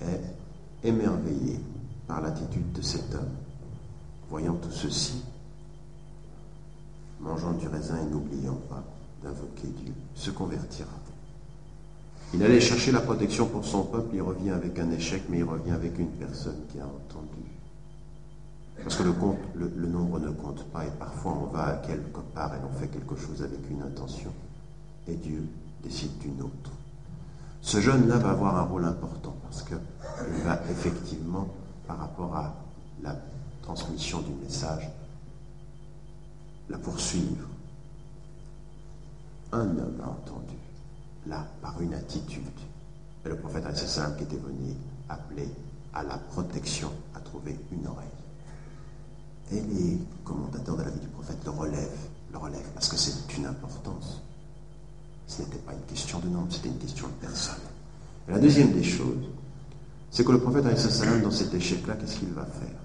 et 0.00 0.86
émerveillé 0.88 1.58
par 2.06 2.20
l'attitude 2.20 2.70
de 2.72 2.82
cet 2.82 3.12
homme. 3.14 3.34
Voyant 4.30 4.54
tout 4.54 4.70
ceci, 4.70 5.22
mangeant 7.20 7.52
du 7.52 7.68
raisin 7.68 7.96
et 7.98 8.10
n'oubliant 8.10 8.58
pas 8.68 8.82
d'invoquer 9.22 9.68
Dieu, 9.82 9.94
se 10.14 10.30
convertira. 10.30 10.90
Il 12.34 12.42
allait 12.42 12.60
chercher 12.60 12.90
la 12.90 13.00
protection 13.00 13.46
pour 13.46 13.64
son 13.64 13.84
peuple, 13.84 14.16
il 14.16 14.22
revient 14.22 14.50
avec 14.50 14.78
un 14.80 14.90
échec, 14.90 15.22
mais 15.28 15.38
il 15.38 15.44
revient 15.44 15.70
avec 15.70 15.98
une 15.98 16.10
personne 16.10 16.58
qui 16.70 16.80
a 16.80 16.84
entendu. 16.84 17.44
Parce 18.82 18.96
que 18.96 19.04
le, 19.04 19.86
nombre 19.86 20.18
ne 20.18 20.30
compte 20.30 20.64
pas 20.64 20.84
et 20.84 20.90
parfois 20.98 21.38
on 21.42 21.46
va 21.46 21.66
à 21.66 21.76
quelque 21.76 22.20
part 22.34 22.52
et 22.54 22.58
on 22.68 22.78
fait 22.78 22.88
quelque 22.88 23.16
chose 23.16 23.40
avec 23.42 23.60
une 23.70 23.82
intention 23.82 24.32
et 25.06 25.14
Dieu 25.14 25.46
décide 25.82 26.18
d'une 26.18 26.42
autre. 26.42 26.70
Ce 27.62 27.80
jeune-là 27.80 28.18
va 28.18 28.30
avoir 28.30 28.56
un 28.56 28.62
rôle 28.62 28.84
important 28.84 29.36
parce 29.44 29.62
qu'il 29.62 29.78
va 30.44 30.60
effectivement, 30.70 31.46
par 31.86 31.98
rapport 31.98 32.34
à 32.36 32.54
la 33.02 33.16
transmission 33.62 34.20
du 34.22 34.32
message, 34.42 34.90
la 36.68 36.78
poursuivre. 36.78 37.48
Un 39.52 39.68
homme 39.68 40.00
a 40.02 40.08
entendu, 40.08 40.56
là, 41.26 41.46
par 41.62 41.80
une 41.80 41.94
attitude. 41.94 42.42
Et 43.24 43.28
le 43.28 43.36
prophète 43.36 43.64
Salam 43.76 44.16
qui 44.16 44.24
était 44.24 44.36
venu 44.36 44.74
appeler 45.08 45.48
à 45.92 46.02
la 46.02 46.18
protection, 46.18 46.90
à 47.14 47.20
trouver 47.20 47.58
une 47.72 47.86
oreille. 47.86 48.08
Et 49.52 49.60
les 49.60 49.98
commentateurs 50.24 50.76
de 50.76 50.82
la 50.82 50.90
vie 50.90 51.00
du 51.00 51.08
prophète 51.08 51.38
le 51.44 51.50
relèvent, 51.50 52.08
le 52.32 52.38
relèvent, 52.38 52.70
parce 52.74 52.88
que 52.88 52.96
c'est 52.96 53.36
une 53.36 53.46
importance. 53.46 54.20
Ce 55.26 55.42
n'était 55.42 55.58
pas 55.58 55.72
une 55.72 55.82
question 55.82 56.18
de 56.18 56.28
nombre, 56.28 56.52
c'était 56.52 56.68
une 56.68 56.78
question 56.78 57.06
de 57.06 57.12
personne. 57.26 57.54
Et 58.28 58.32
la 58.32 58.38
deuxième 58.38 58.72
des 58.72 58.82
choses, 58.82 59.24
c'est 60.10 60.24
que 60.24 60.32
le 60.32 60.40
prophète 60.40 60.64
dans 60.64 61.30
cet 61.30 61.54
échec-là, 61.54 61.94
qu'est-ce 61.96 62.18
qu'il 62.18 62.30
va 62.30 62.44
faire? 62.44 62.80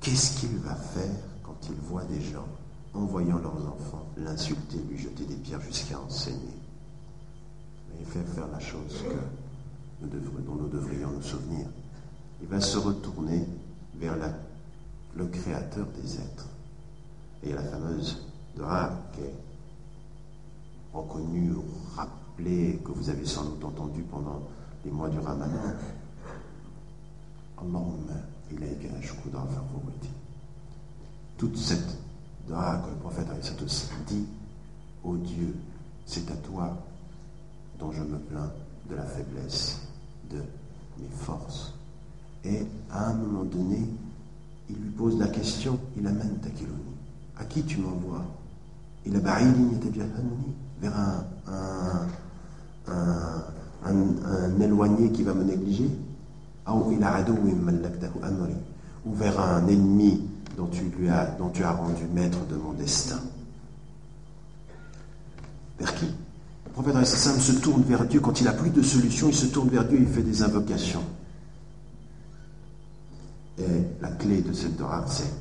Qu'est-ce 0.00 0.40
qu'il 0.40 0.56
va 0.58 0.74
faire 0.74 1.16
quand 1.60 1.68
il 1.68 1.76
voit 1.88 2.04
des 2.04 2.20
gens, 2.20 2.46
en 2.94 3.04
voyant 3.04 3.38
leurs 3.38 3.66
enfants, 3.68 4.06
l'insulter, 4.16 4.78
lui 4.88 4.98
jeter 4.98 5.24
des 5.24 5.36
pierres 5.36 5.60
jusqu'à 5.60 5.98
enseigner 6.00 6.58
il 7.98 8.06
fait 8.06 8.22
faire 8.34 8.46
la 8.48 8.60
chose 8.60 9.02
que 10.00 10.06
nous 10.06 10.40
dont 10.42 10.54
nous 10.54 10.68
devrions 10.68 11.10
nous 11.10 11.22
souvenir. 11.22 11.66
Il 12.40 12.48
va 12.48 12.60
se 12.60 12.78
retourner 12.78 13.44
vers 13.96 14.14
le 15.16 15.26
créateur 15.26 15.86
des 16.00 16.16
êtres. 16.16 16.48
Et 17.42 17.52
la 17.52 17.62
fameuse 17.62 18.22
Dora 18.56 18.90
qui 19.14 19.22
est 19.22 19.34
reconnue, 20.92 21.54
rappelée, 21.96 22.80
que 22.84 22.92
vous 22.92 23.10
avez 23.10 23.26
sans 23.26 23.44
doute 23.44 23.64
entendue 23.64 24.02
pendant 24.02 24.42
les 24.84 24.90
mois 24.90 25.08
du 25.08 25.18
Ramadan. 25.18 25.52
Allahumma 27.60 28.14
ilayka 28.52 28.88
ashku 29.00 29.28
Toute 31.38 31.56
cette 31.56 31.96
dua 32.48 32.82
que 32.84 32.90
le 32.90 32.96
prophète 32.96 33.28
dit, 34.08 34.26
ô 35.04 35.10
oh 35.10 35.16
Dieu, 35.16 35.54
c'est 36.04 36.28
à 36.30 36.34
toi 36.34 36.76
dont 37.78 37.92
je 37.92 38.02
me 38.02 38.18
plains 38.18 38.50
de 38.90 38.96
la 38.96 39.04
faiblesse 39.04 39.78
de 40.30 40.38
mes 40.38 41.08
forces. 41.14 41.72
Et 42.44 42.66
à 42.90 43.10
un 43.10 43.14
moment 43.14 43.44
donné, 43.44 43.88
il 44.68 44.76
lui 44.76 44.90
pose 44.90 45.16
la 45.18 45.28
question, 45.28 45.78
il 45.96 46.06
amène 46.06 46.38
Takiloni. 46.42 46.74
À 47.38 47.44
qui 47.44 47.62
tu 47.62 47.78
m'envoies? 47.78 48.24
Il 49.06 49.14
a 49.14 49.20
vers 50.80 50.98
un, 50.98 51.24
un, 53.84 54.60
éloigné 54.60 55.12
qui 55.12 55.22
va 55.22 55.34
me 55.34 55.44
négliger 55.44 55.88
ou 59.06 59.14
vers 59.14 59.40
un 59.40 59.66
ennemi 59.68 60.20
dont 60.58 60.66
tu, 60.66 60.82
lui 60.98 61.08
as, 61.08 61.26
dont 61.38 61.50
tu 61.50 61.62
as 61.62 61.70
rendu 61.70 62.04
maître 62.12 62.44
de 62.46 62.56
mon 62.56 62.72
destin. 62.72 63.20
Vers 65.78 65.94
qui? 65.94 66.06
Le 66.66 66.72
prophète 66.72 67.06
se 67.06 67.52
tourne 67.52 67.82
vers 67.82 68.04
Dieu. 68.04 68.18
Quand 68.18 68.40
il 68.40 68.44
n'a 68.44 68.52
plus 68.52 68.70
de 68.70 68.82
solution, 68.82 69.28
il 69.28 69.36
se 69.36 69.46
tourne 69.46 69.68
vers 69.68 69.84
Dieu 69.84 69.98
et 69.98 70.02
il 70.02 70.08
fait 70.08 70.24
des 70.24 70.42
invocations. 70.42 71.04
Et 73.56 73.62
la 74.00 74.10
clé 74.10 74.42
de 74.42 74.52
cette 74.52 74.76
dora, 74.76 75.04
c'est 75.06 75.32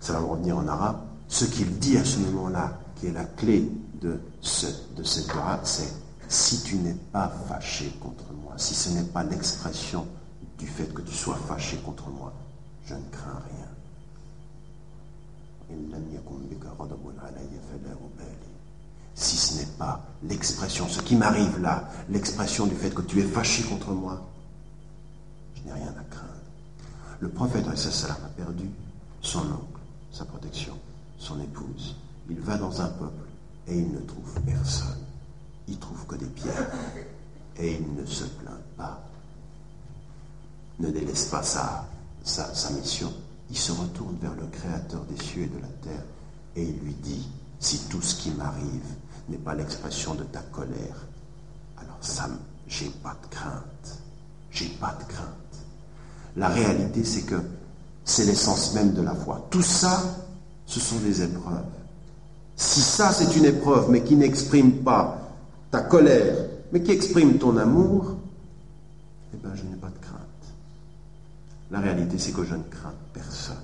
ça 0.00 0.12
va 0.12 0.20
revenir 0.20 0.56
en 0.56 0.66
arabe. 0.68 1.00
Ce 1.28 1.44
qu'il 1.44 1.78
dit 1.78 1.98
à 1.98 2.04
ce 2.04 2.18
moment-là, 2.20 2.78
qui 2.96 3.08
est 3.08 3.12
la 3.12 3.24
clé 3.24 3.70
de, 4.00 4.18
de 4.96 5.02
cette 5.02 5.28
dora, 5.28 5.60
c'est 5.62 6.07
si 6.28 6.62
tu 6.62 6.76
n'es 6.76 6.94
pas 6.94 7.32
fâché 7.48 7.90
contre 8.00 8.32
moi, 8.44 8.52
si 8.58 8.74
ce 8.74 8.90
n'est 8.90 9.04
pas 9.04 9.24
l'expression 9.24 10.06
du 10.58 10.66
fait 10.66 10.92
que 10.92 11.00
tu 11.00 11.14
sois 11.14 11.38
fâché 11.48 11.78
contre 11.78 12.10
moi, 12.10 12.32
je 12.84 12.94
ne 12.94 13.08
crains 13.10 13.42
rien. 13.50 13.68
Si 19.14 19.36
ce 19.36 19.58
n'est 19.58 19.76
pas 19.78 20.04
l'expression, 20.22 20.86
ce 20.88 21.00
qui 21.00 21.16
m'arrive 21.16 21.58
là, 21.60 21.88
l'expression 22.08 22.66
du 22.66 22.74
fait 22.74 22.90
que 22.90 23.02
tu 23.02 23.20
es 23.20 23.24
fâché 23.24 23.62
contre 23.64 23.90
moi, 23.90 24.22
je 25.56 25.62
n'ai 25.62 25.72
rien 25.72 25.88
à 25.98 26.04
craindre. 26.04 26.28
Le 27.20 27.28
prophète 27.28 27.66
a 27.66 28.14
perdu 28.36 28.70
son 29.22 29.40
oncle, 29.40 29.80
sa 30.12 30.24
protection, 30.24 30.74
son 31.18 31.40
épouse. 31.40 31.96
Il 32.30 32.40
va 32.40 32.58
dans 32.58 32.80
un 32.80 32.88
peuple 32.88 33.28
et 33.66 33.78
il 33.78 33.92
ne 33.92 34.00
trouve 34.00 34.40
personne. 34.46 35.07
Il 35.68 35.78
trouve 35.78 36.06
que 36.06 36.16
des 36.16 36.26
pierres 36.26 36.70
et 37.58 37.74
il 37.74 37.94
ne 37.94 38.06
se 38.06 38.24
plaint 38.24 38.62
pas. 38.76 39.00
Ne 40.78 40.90
délaisse 40.90 41.26
pas 41.26 41.42
sa, 41.42 41.86
sa, 42.24 42.70
mission. 42.70 43.12
Il 43.50 43.58
se 43.58 43.72
retourne 43.72 44.16
vers 44.20 44.34
le 44.34 44.46
Créateur 44.46 45.02
des 45.04 45.22
cieux 45.22 45.42
et 45.42 45.46
de 45.46 45.58
la 45.60 45.68
terre 45.82 46.04
et 46.56 46.62
il 46.62 46.78
lui 46.78 46.94
dit, 46.94 47.28
si 47.60 47.78
tout 47.88 48.00
ce 48.00 48.14
qui 48.14 48.30
m'arrive 48.30 48.86
n'est 49.28 49.38
pas 49.38 49.54
l'expression 49.54 50.14
de 50.14 50.24
ta 50.24 50.40
colère, 50.40 51.06
alors 51.76 51.98
ça, 52.00 52.28
j'ai 52.66 52.88
pas 53.02 53.16
de 53.22 53.28
crainte. 53.28 53.98
J'ai 54.50 54.68
pas 54.68 54.96
de 55.00 55.12
crainte. 55.12 55.26
La 56.36 56.48
réalité, 56.48 57.04
c'est 57.04 57.22
que 57.22 57.40
c'est 58.04 58.24
l'essence 58.24 58.72
même 58.74 58.94
de 58.94 59.02
la 59.02 59.14
foi. 59.14 59.46
Tout 59.50 59.62
ça, 59.62 60.02
ce 60.66 60.80
sont 60.80 60.98
des 61.00 61.22
épreuves. 61.22 61.64
Si 62.56 62.80
ça, 62.80 63.12
c'est 63.12 63.36
une 63.36 63.44
épreuve, 63.44 63.90
mais 63.90 64.02
qui 64.02 64.16
n'exprime 64.16 64.82
pas 64.82 65.17
ta 65.70 65.82
colère, 65.82 66.36
mais 66.72 66.82
qui 66.82 66.92
exprime 66.92 67.38
ton 67.38 67.56
amour, 67.56 68.16
eh 69.34 69.36
bien, 69.36 69.54
je 69.54 69.64
n'ai 69.64 69.76
pas 69.76 69.88
de 69.88 69.98
crainte. 69.98 70.18
La 71.70 71.80
réalité, 71.80 72.18
c'est 72.18 72.32
que 72.32 72.44
je 72.44 72.54
ne 72.54 72.62
crains 72.62 72.94
personne. 73.12 73.56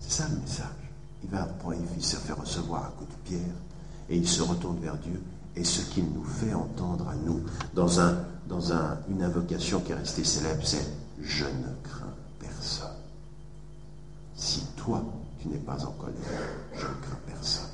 C'est 0.00 0.22
ça 0.22 0.28
le 0.28 0.40
message. 0.40 0.66
Il 1.22 1.30
va 1.30 1.44
prendre 1.44 1.76
il 1.96 2.04
se 2.04 2.16
fait 2.16 2.32
recevoir 2.32 2.86
un 2.86 2.90
coup 2.98 3.04
de 3.04 3.28
pierre, 3.28 3.54
et 4.08 4.16
il 4.16 4.26
se 4.26 4.42
retourne 4.42 4.78
vers 4.80 4.96
Dieu, 4.96 5.20
et 5.54 5.64
ce 5.64 5.82
qu'il 5.82 6.04
nous 6.06 6.24
fait 6.24 6.54
entendre 6.54 7.08
à 7.08 7.14
nous, 7.14 7.42
dans, 7.74 8.00
un, 8.00 8.18
dans 8.48 8.72
un, 8.72 8.98
une 9.10 9.22
invocation 9.22 9.80
qui 9.80 9.92
est 9.92 9.96
restée 9.96 10.24
célèbre, 10.24 10.62
c'est 10.64 10.86
je 11.20 11.44
ne 11.44 11.72
crains 11.84 12.14
personne. 12.40 12.88
Si 14.34 14.64
toi, 14.76 15.04
tu 15.40 15.48
n'es 15.48 15.58
pas 15.58 15.84
en 15.84 15.92
colère, 15.92 16.16
je 16.74 16.80
ne 16.80 17.02
crains 17.02 17.20
personne. 17.26 17.68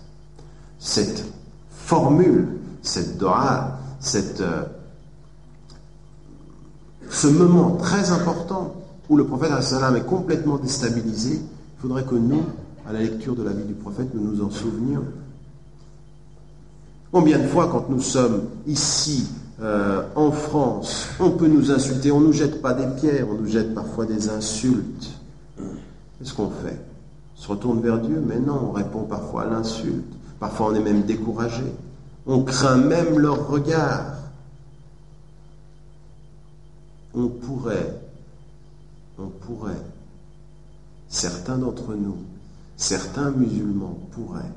Cette 0.78 1.24
formule, 1.70 2.48
cette 2.82 3.18
dora, 3.18 3.78
euh, 4.14 4.62
ce 7.10 7.26
moment 7.26 7.76
très 7.76 8.10
important 8.10 8.74
où 9.08 9.16
le 9.16 9.24
prophète 9.24 9.50
est 9.50 10.06
complètement 10.06 10.58
déstabilisé, 10.58 11.40
il 11.40 11.80
faudrait 11.80 12.04
que 12.04 12.14
nous, 12.14 12.42
à 12.86 12.92
la 12.92 13.00
lecture 13.00 13.34
de 13.34 13.42
la 13.42 13.52
vie 13.52 13.64
du 13.64 13.74
prophète, 13.74 14.08
nous 14.14 14.32
nous 14.32 14.44
en 14.44 14.50
souvenions. 14.50 15.04
Combien 17.10 17.38
de 17.38 17.46
fois, 17.46 17.68
quand 17.68 17.88
nous 17.88 18.02
sommes 18.02 18.42
ici 18.66 19.28
euh, 19.60 20.02
en 20.14 20.30
France, 20.30 21.08
on 21.18 21.30
peut 21.30 21.46
nous 21.46 21.70
insulter, 21.70 22.12
on 22.12 22.20
ne 22.20 22.26
nous 22.26 22.32
jette 22.32 22.60
pas 22.60 22.74
des 22.74 22.86
pierres, 23.00 23.26
on 23.30 23.34
nous 23.34 23.48
jette 23.48 23.74
parfois 23.74 24.04
des 24.04 24.28
insultes. 24.28 25.10
Qu'est-ce 26.18 26.34
qu'on 26.34 26.50
fait? 26.50 26.78
On 27.36 27.40
se 27.40 27.48
retourne 27.48 27.80
vers 27.80 27.98
Dieu 27.98 28.22
Mais 28.24 28.38
non, 28.38 28.70
on 28.70 28.72
répond 28.72 29.04
parfois 29.04 29.42
à 29.42 29.46
l'insulte. 29.46 30.12
Parfois 30.38 30.68
on 30.70 30.74
est 30.74 30.80
même 30.80 31.02
découragé. 31.02 31.64
On 32.30 32.44
craint 32.44 32.76
même 32.76 33.18
leur 33.18 33.48
regard. 33.48 34.04
On 37.14 37.26
pourrait, 37.26 37.98
on 39.18 39.28
pourrait, 39.28 39.82
certains 41.08 41.56
d'entre 41.56 41.94
nous, 41.94 42.18
certains 42.76 43.30
musulmans 43.30 43.98
pourraient, 44.12 44.52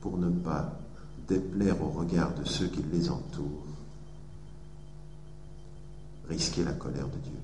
pour 0.00 0.18
ne 0.18 0.28
pas 0.28 0.76
déplaire 1.28 1.80
au 1.80 1.90
regard 1.90 2.34
de 2.34 2.44
ceux 2.48 2.66
qui 2.66 2.82
les 2.92 3.08
entourent, 3.08 3.66
risquer 6.28 6.64
la 6.64 6.72
colère 6.72 7.06
de 7.06 7.18
Dieu. 7.18 7.40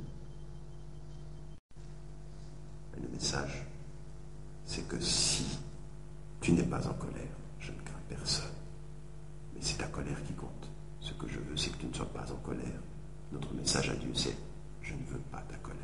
Et 2.97 3.03
le 3.03 3.09
message, 3.09 3.65
c'est 4.67 4.87
que 4.89 4.99
si 4.99 5.45
tu 6.41 6.53
n'es 6.53 6.65
pas 6.65 6.85
en 6.89 6.95
colère, 6.95 7.28
personne. 8.09 8.47
Mais 9.55 9.61
c'est 9.63 9.79
ta 9.79 9.87
colère 9.87 10.23
qui 10.25 10.33
compte. 10.35 10.71
Ce 11.01 11.13
que 11.15 11.29
je 11.29 11.39
veux, 11.39 11.57
c'est 11.57 11.71
que 11.71 11.79
tu 11.79 11.87
ne 11.87 11.95
sois 11.95 12.13
pas 12.13 12.31
en 12.33 12.37
colère. 12.37 12.81
Notre 13.33 13.53
message 13.55 13.91
à 13.91 13.95
Dieu, 13.95 14.11
c'est 14.15 14.37
je 14.83 14.95
ne 14.95 15.05
veux 15.05 15.19
pas 15.31 15.43
ta 15.49 15.57
colère. 15.57 15.79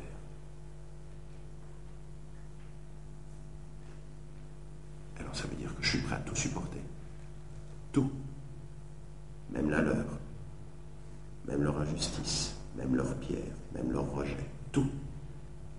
Alors 5.19 5.35
ça 5.35 5.47
veut 5.47 5.55
dire 5.55 5.73
que 5.75 5.83
je 5.83 5.89
suis 5.89 5.99
prêt 5.99 6.15
à 6.15 6.19
tout 6.19 6.35
supporter. 6.35 6.81
Tout. 7.91 8.11
Même 9.51 9.69
la 9.69 9.81
leur. 9.81 10.05
Même 11.47 11.63
leur 11.63 11.79
injustice. 11.79 12.55
Même 12.75 12.95
leur 12.95 13.15
pierre. 13.19 13.53
Même 13.73 13.91
leur 13.91 14.11
rejet. 14.11 14.49
Tout. 14.71 14.89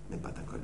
Mais 0.09 0.17
pas 0.17 0.31
ta 0.31 0.41
colère. 0.41 0.63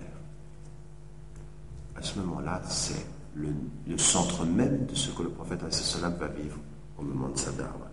À 1.96 2.02
ce 2.02 2.17
moment-là, 2.19 2.62
c'est 2.65 3.06
le, 3.36 3.98
centre 3.98 4.46
même 4.46 4.86
de 4.86 4.96
ce 4.96 5.12
que 5.12 5.24
le 5.24 5.30
prophète 5.30 5.62
sallam 5.72 6.15
va 6.19 6.28
vivre 6.28 6.58
au 6.98 7.04
moment 7.04 7.30
de 7.30 7.38
sa 7.38 7.52
darwa. 7.52 7.89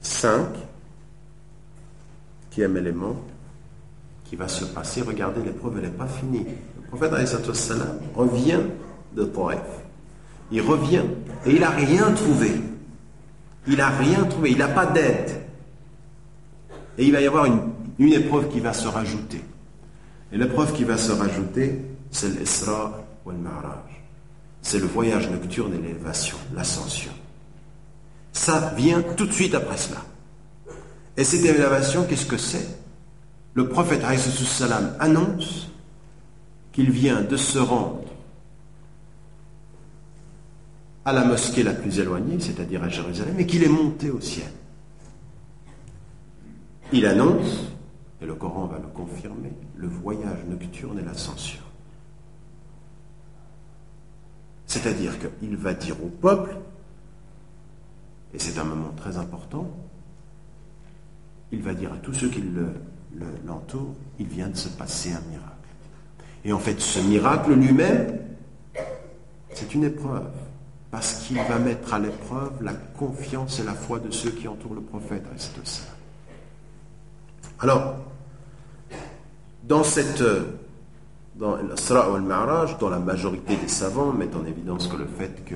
Cinq, 0.00 0.48
qui 2.50 2.62
élément 2.62 3.16
qui 4.24 4.36
va 4.36 4.48
se 4.48 4.64
passer. 4.64 5.02
Regardez, 5.02 5.42
l'épreuve, 5.42 5.78
elle 5.78 5.84
n'est 5.84 5.96
pas 5.96 6.06
finie. 6.06 6.44
Le 6.76 6.88
prophète 6.88 7.54
salam 7.54 7.98
revient 8.14 8.60
de 9.14 9.24
Taif. 9.24 9.60
Il 10.50 10.62
revient 10.62 11.04
et 11.46 11.52
il 11.52 11.60
n'a 11.60 11.70
rien 11.70 12.10
trouvé. 12.12 12.52
Il 13.66 13.76
n'a 13.76 13.90
rien 13.90 14.24
trouvé, 14.24 14.52
il 14.52 14.58
n'a 14.58 14.68
pas 14.68 14.86
d'aide. 14.86 15.30
Et 16.96 17.04
il 17.04 17.12
va 17.12 17.20
y 17.20 17.26
avoir 17.26 17.46
une 17.46 18.12
épreuve 18.12 18.48
qui 18.48 18.60
va 18.60 18.72
se 18.72 18.88
rajouter. 18.88 19.42
Et 20.32 20.38
l'épreuve 20.38 20.72
qui 20.72 20.84
va 20.84 20.96
se 20.96 21.12
rajouter, 21.12 21.80
c'est 22.10 22.28
l'Isra 22.38 23.04
ou 23.24 23.30
le 23.30 23.38
Ma'raj. 23.38 24.02
C'est 24.62 24.78
le 24.78 24.86
voyage 24.86 25.30
nocturne 25.30 25.72
et 25.74 25.78
l'élévation, 25.78 26.36
l'ascension. 26.54 27.12
Ça 28.32 28.74
vient 28.76 29.02
tout 29.02 29.26
de 29.26 29.32
suite 29.32 29.54
après 29.54 29.76
cela. 29.76 30.02
Et 31.16 31.24
cette 31.24 31.44
élévation, 31.44 32.04
qu'est-ce 32.04 32.26
que 32.26 32.36
c'est? 32.36 32.78
Le 33.54 33.68
prophète 33.68 34.02
salam 34.18 34.94
annonce 35.00 35.68
qu'il 36.72 36.90
vient 36.90 37.22
de 37.22 37.36
se 37.36 37.58
rendre 37.58 38.04
à 41.04 41.12
la 41.12 41.24
mosquée 41.24 41.62
la 41.62 41.72
plus 41.72 41.98
éloignée, 41.98 42.38
c'est-à-dire 42.38 42.84
à 42.84 42.88
Jérusalem, 42.88 43.34
et 43.40 43.46
qu'il 43.46 43.64
est 43.64 43.68
monté 43.68 44.10
au 44.10 44.20
ciel. 44.20 44.50
Il 46.92 47.06
annonce, 47.06 47.64
et 48.20 48.26
le 48.26 48.34
Coran 48.34 48.66
va 48.66 48.78
le 48.78 48.88
confirmer, 48.88 49.52
le 49.78 49.88
voyage 49.88 50.44
nocturne 50.48 50.98
et 50.98 51.02
l'ascension. 51.02 51.62
C'est-à-dire 54.66 55.14
qu'il 55.18 55.56
va 55.56 55.72
dire 55.72 55.96
au 56.04 56.08
peuple, 56.08 56.56
et 58.34 58.38
c'est 58.38 58.58
un 58.58 58.64
moment 58.64 58.92
très 58.96 59.16
important, 59.16 59.70
il 61.50 61.62
va 61.62 61.72
dire 61.72 61.92
à 61.92 61.96
tous 61.96 62.12
ceux 62.12 62.28
qui 62.28 62.44
l'entourent, 63.46 63.94
il 64.18 64.26
vient 64.26 64.48
de 64.48 64.56
se 64.56 64.68
passer 64.68 65.12
un 65.12 65.22
miracle. 65.30 65.54
Et 66.44 66.52
en 66.52 66.58
fait, 66.58 66.78
ce 66.80 67.00
miracle 67.00 67.54
lui-même, 67.54 68.18
c'est 69.54 69.74
une 69.74 69.84
épreuve, 69.84 70.28
parce 70.90 71.14
qu'il 71.26 71.38
va 71.38 71.58
mettre 71.58 71.94
à 71.94 71.98
l'épreuve 71.98 72.62
la 72.62 72.74
confiance 72.74 73.60
et 73.60 73.64
la 73.64 73.74
foi 73.74 73.98
de 73.98 74.10
ceux 74.10 74.30
qui 74.30 74.46
entourent 74.48 74.74
le 74.74 74.82
prophète. 74.82 75.24
Alors, 77.60 77.96
dans 79.68 79.84
cette 79.84 80.22
dans 81.38 81.56
l'Asra 81.56 82.10
ou 82.10 82.16
al-Ma'raj, 82.16 82.78
dont 82.78 82.88
la 82.88 82.98
majorité 82.98 83.56
des 83.56 83.68
savants 83.68 84.12
mettent 84.12 84.34
en 84.34 84.44
évidence 84.44 84.88
que 84.88 84.96
le 84.96 85.06
fait 85.06 85.44
que 85.44 85.54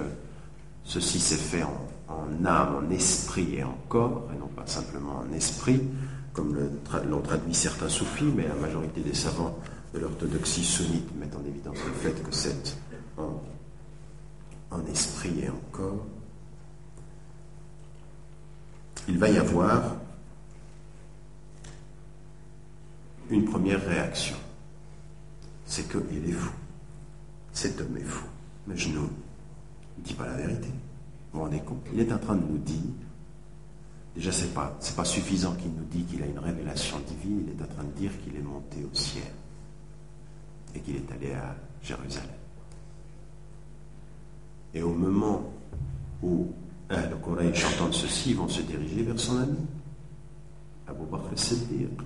ceci 0.85 1.19
s'est 1.19 1.35
fait 1.35 1.65
en, 1.65 2.45
âme, 2.45 2.77
en 2.77 2.91
esprit 2.91 3.57
et 3.57 3.65
en 3.65 3.77
corps, 3.89 4.29
et 4.33 4.39
non 4.39 4.47
pas 4.47 4.67
simplement 4.67 5.25
en 5.29 5.35
esprit, 5.35 5.83
comme 6.33 6.57
l'ont 7.11 7.21
traduit 7.21 7.55
certains 7.55 7.89
soufis, 7.89 8.31
mais 8.37 8.47
la 8.47 8.55
majorité 8.55 9.01
des 9.01 9.15
savants 9.15 9.59
de 9.93 9.99
l'orthodoxie 9.99 10.65
sunnite 10.65 11.09
mettent 11.19 11.37
en 11.37 11.47
évidence 11.47 11.79
le 11.85 11.93
fait 11.93 12.23
que 12.23 12.33
c'est 12.33 12.77
en 13.19 14.87
esprit 14.91 15.41
et 15.43 15.49
en 15.49 15.61
corps. 15.73 16.07
Il 19.09 19.19
va 19.19 19.29
y 19.29 19.37
avoir 19.37 19.83
une 23.33 23.45
première 23.45 23.85
réaction 23.85 24.37
c'est 25.73 25.89
qu'il 25.89 26.29
est 26.29 26.33
fou. 26.33 26.53
Cet 27.51 27.81
homme 27.81 27.97
est 27.97 28.05
fou. 28.05 28.27
Mais 28.67 28.77
je 28.77 28.91
ne 28.91 29.07
dis 29.99 30.13
pas 30.13 30.27
la 30.27 30.37
vérité. 30.37 30.69
Vous 31.33 31.39
vous 31.39 31.45
rendez 31.45 31.61
compte? 31.61 31.87
Il 31.95 32.01
est 32.01 32.13
en 32.13 32.19
train 32.19 32.35
de 32.35 32.45
nous 32.47 32.59
dire, 32.59 32.77
déjà 34.15 34.31
c'est 34.33 34.53
pas, 34.53 34.77
c'est 34.81 34.95
pas 34.95 35.07
suffisant 35.07 35.55
qu'il 35.55 35.71
nous 35.71 35.85
dise 35.91 36.05
qu'il 36.11 36.23
a 36.23 36.27
une 36.27 36.39
révélation 36.39 36.99
divine, 37.09 37.45
il 37.47 37.59
est 37.59 37.65
en 37.65 37.75
train 37.75 37.85
de 37.85 37.99
dire 37.99 38.11
qu'il 38.23 38.37
est 38.37 38.43
monté 38.43 38.85
au 38.85 38.95
ciel 38.95 39.33
et 40.75 40.81
qu'il 40.81 40.97
est 40.97 41.11
allé 41.11 41.33
à 41.33 41.57
Jérusalem. 41.83 42.29
Et 44.75 44.83
au 44.83 44.93
moment 44.93 45.51
où 46.23 46.49
hein, 46.91 47.03
le 47.09 47.17
Quraysh 47.17 47.65
entend 47.65 47.93
ceci, 47.93 48.31
ils 48.31 48.37
vont 48.37 48.49
se 48.49 48.61
diriger 48.61 49.03
vers 49.05 49.19
son 49.19 49.39
ami, 49.39 49.59
Abu 50.87 51.05
Bakr 51.11 51.29
al-Siddiq, 51.31 51.99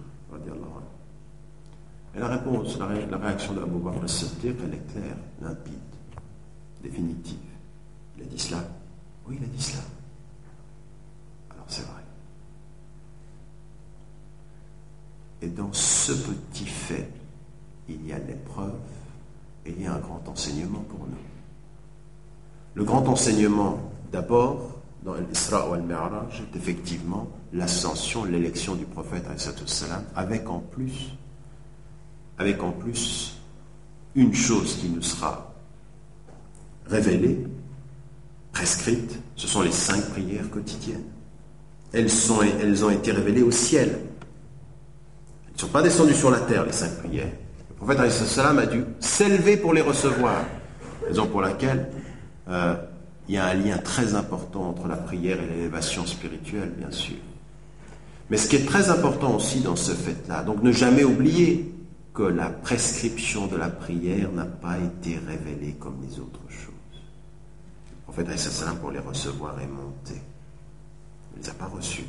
et 2.16 2.20
la 2.20 2.28
réponse, 2.28 2.78
la, 2.78 2.86
réaction 2.86 3.52
de 3.52 3.62
Abu 3.62 3.78
Bakr 3.78 4.00
al-Siddiq, 4.00 4.56
elle 4.64 4.74
est 4.74 4.92
claire, 4.92 5.16
limpide, 5.42 5.74
définitive. 6.82 7.36
Il 8.16 8.22
a 8.22 8.26
dit 8.26 8.38
cela 8.38 8.64
Oui, 9.28 9.36
il 9.38 9.44
a 9.44 9.48
dit 9.48 9.62
cela. 9.62 9.82
Alors 11.50 11.66
c'est 11.68 11.82
vrai. 11.82 12.02
Et 15.42 15.48
dans 15.48 15.72
ce 15.74 16.12
petit 16.12 16.64
fait, 16.64 17.10
il 17.88 18.06
y 18.06 18.12
a 18.14 18.18
l'épreuve 18.18 18.72
et 19.66 19.72
il 19.72 19.82
y 19.82 19.86
a 19.86 19.92
un 19.92 19.98
grand 19.98 20.26
enseignement 20.26 20.84
pour 20.88 21.00
nous. 21.00 21.16
Le 22.74 22.84
grand 22.84 23.06
enseignement, 23.08 23.78
d'abord, 24.10 24.80
dans 25.02 25.14
l'Isra 25.14 25.68
ou 25.68 25.74
al-Mi'raj, 25.74 26.40
est 26.40 26.56
effectivement 26.56 27.28
l'ascension, 27.52 28.24
l'élection 28.24 28.74
du 28.74 28.86
prophète, 28.86 29.24
avec 30.14 30.48
en 30.48 30.60
plus 30.60 31.12
avec 32.38 32.62
en 32.62 32.70
plus 32.70 33.36
une 34.14 34.34
chose 34.34 34.76
qui 34.80 34.88
nous 34.88 35.02
sera 35.02 35.54
révélée, 36.86 37.46
prescrite, 38.52 39.18
ce 39.34 39.46
sont 39.46 39.62
les 39.62 39.72
cinq 39.72 40.10
prières 40.10 40.48
quotidiennes. 40.50 41.04
Elles, 41.92 42.10
sont, 42.10 42.40
elles 42.42 42.84
ont 42.84 42.90
été 42.90 43.12
révélées 43.12 43.42
au 43.42 43.50
ciel. 43.50 43.98
Elles 45.46 45.54
ne 45.54 45.58
sont 45.58 45.68
pas 45.68 45.82
descendues 45.82 46.14
sur 46.14 46.30
la 46.30 46.40
terre, 46.40 46.64
les 46.64 46.72
cinq 46.72 46.98
prières. 46.98 47.32
Le 47.70 47.74
prophète 47.76 48.00
a 48.38 48.66
dû 48.66 48.84
s'élever 49.00 49.56
pour 49.56 49.74
les 49.74 49.82
recevoir. 49.82 50.44
Raison 51.06 51.26
pour 51.26 51.42
laquelle 51.42 51.88
euh, 52.48 52.74
il 53.28 53.34
y 53.34 53.38
a 53.38 53.46
un 53.46 53.54
lien 53.54 53.78
très 53.78 54.14
important 54.14 54.70
entre 54.70 54.88
la 54.88 54.96
prière 54.96 55.38
et 55.42 55.46
l'élévation 55.54 56.06
spirituelle, 56.06 56.72
bien 56.76 56.90
sûr. 56.90 57.16
Mais 58.30 58.36
ce 58.36 58.48
qui 58.48 58.56
est 58.56 58.66
très 58.66 58.90
important 58.90 59.36
aussi 59.36 59.60
dans 59.60 59.76
ce 59.76 59.92
fait-là, 59.92 60.42
donc 60.42 60.62
ne 60.62 60.72
jamais 60.72 61.04
oublier 61.04 61.72
que 62.16 62.22
la 62.22 62.48
prescription 62.48 63.46
de 63.46 63.56
la 63.56 63.68
prière 63.68 64.32
n'a 64.32 64.46
pas 64.46 64.78
été 64.78 65.18
révélée 65.18 65.74
comme 65.74 66.00
les 66.00 66.18
autres 66.18 66.48
choses. 66.48 67.02
En 68.08 68.12
fait, 68.12 68.24
salam 68.38 68.78
pour 68.78 68.90
les 68.90 69.00
recevoir 69.00 69.60
est 69.60 69.66
monté. 69.66 70.14
Il 71.34 71.38
ne 71.38 71.42
les 71.42 71.50
a 71.50 71.52
pas 71.52 71.66
reçus. 71.66 72.06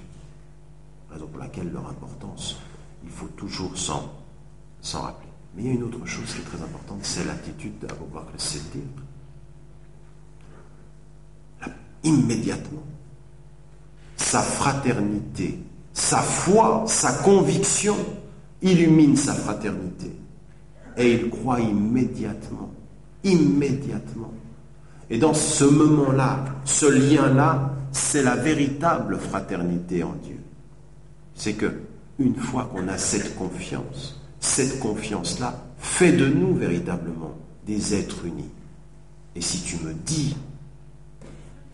Raison 1.11 1.27
pour 1.27 1.39
laquelle 1.39 1.69
leur 1.73 1.89
importance, 1.89 2.55
il 3.03 3.09
faut 3.09 3.27
toujours 3.35 3.77
s'en, 3.77 4.09
rappeler. 4.93 5.27
Mais 5.53 5.63
il 5.63 5.67
y 5.67 5.71
a 5.71 5.73
une 5.73 5.83
autre 5.83 6.05
chose 6.05 6.33
qui 6.33 6.39
est 6.39 6.45
très 6.45 6.63
importante, 6.63 6.99
c'est 7.01 7.25
l'attitude 7.25 7.77
d'Abu 7.79 8.05
Bakr 8.13 8.29
al-Siddiq. 8.33 8.83
Immédiatement, 12.05 12.83
sa 14.15 14.41
fraternité, 14.41 15.59
sa 15.91 16.21
foi, 16.21 16.85
sa 16.87 17.11
conviction 17.11 17.97
illumine 18.61 19.15
sa 19.15 19.33
fraternité. 19.33 20.11
Et 20.97 21.13
il 21.13 21.29
croit 21.29 21.59
immédiatement, 21.59 22.71
immédiatement. 23.23 24.33
Et 25.09 25.17
dans 25.17 25.33
ce 25.33 25.63
moment-là, 25.63 26.43
ce 26.65 26.85
lien-là, 26.85 27.73
c'est 27.91 28.23
la 28.23 28.35
véritable 28.35 29.17
fraternité 29.17 30.03
en 30.03 30.13
Dieu. 30.23 30.39
C'est 31.35 31.53
que 31.53 31.71
une 32.19 32.35
fois 32.35 32.69
qu'on 32.73 32.87
a 32.87 32.97
cette 32.97 33.35
confiance, 33.35 34.19
cette 34.39 34.79
confiance-là 34.79 35.53
fait 35.77 36.13
de 36.13 36.27
nous 36.27 36.55
véritablement 36.55 37.37
des 37.65 37.93
êtres 37.93 38.25
unis. 38.25 38.49
Et 39.35 39.41
si 39.41 39.61
tu 39.61 39.77
me 39.85 39.93
dis, 39.93 40.35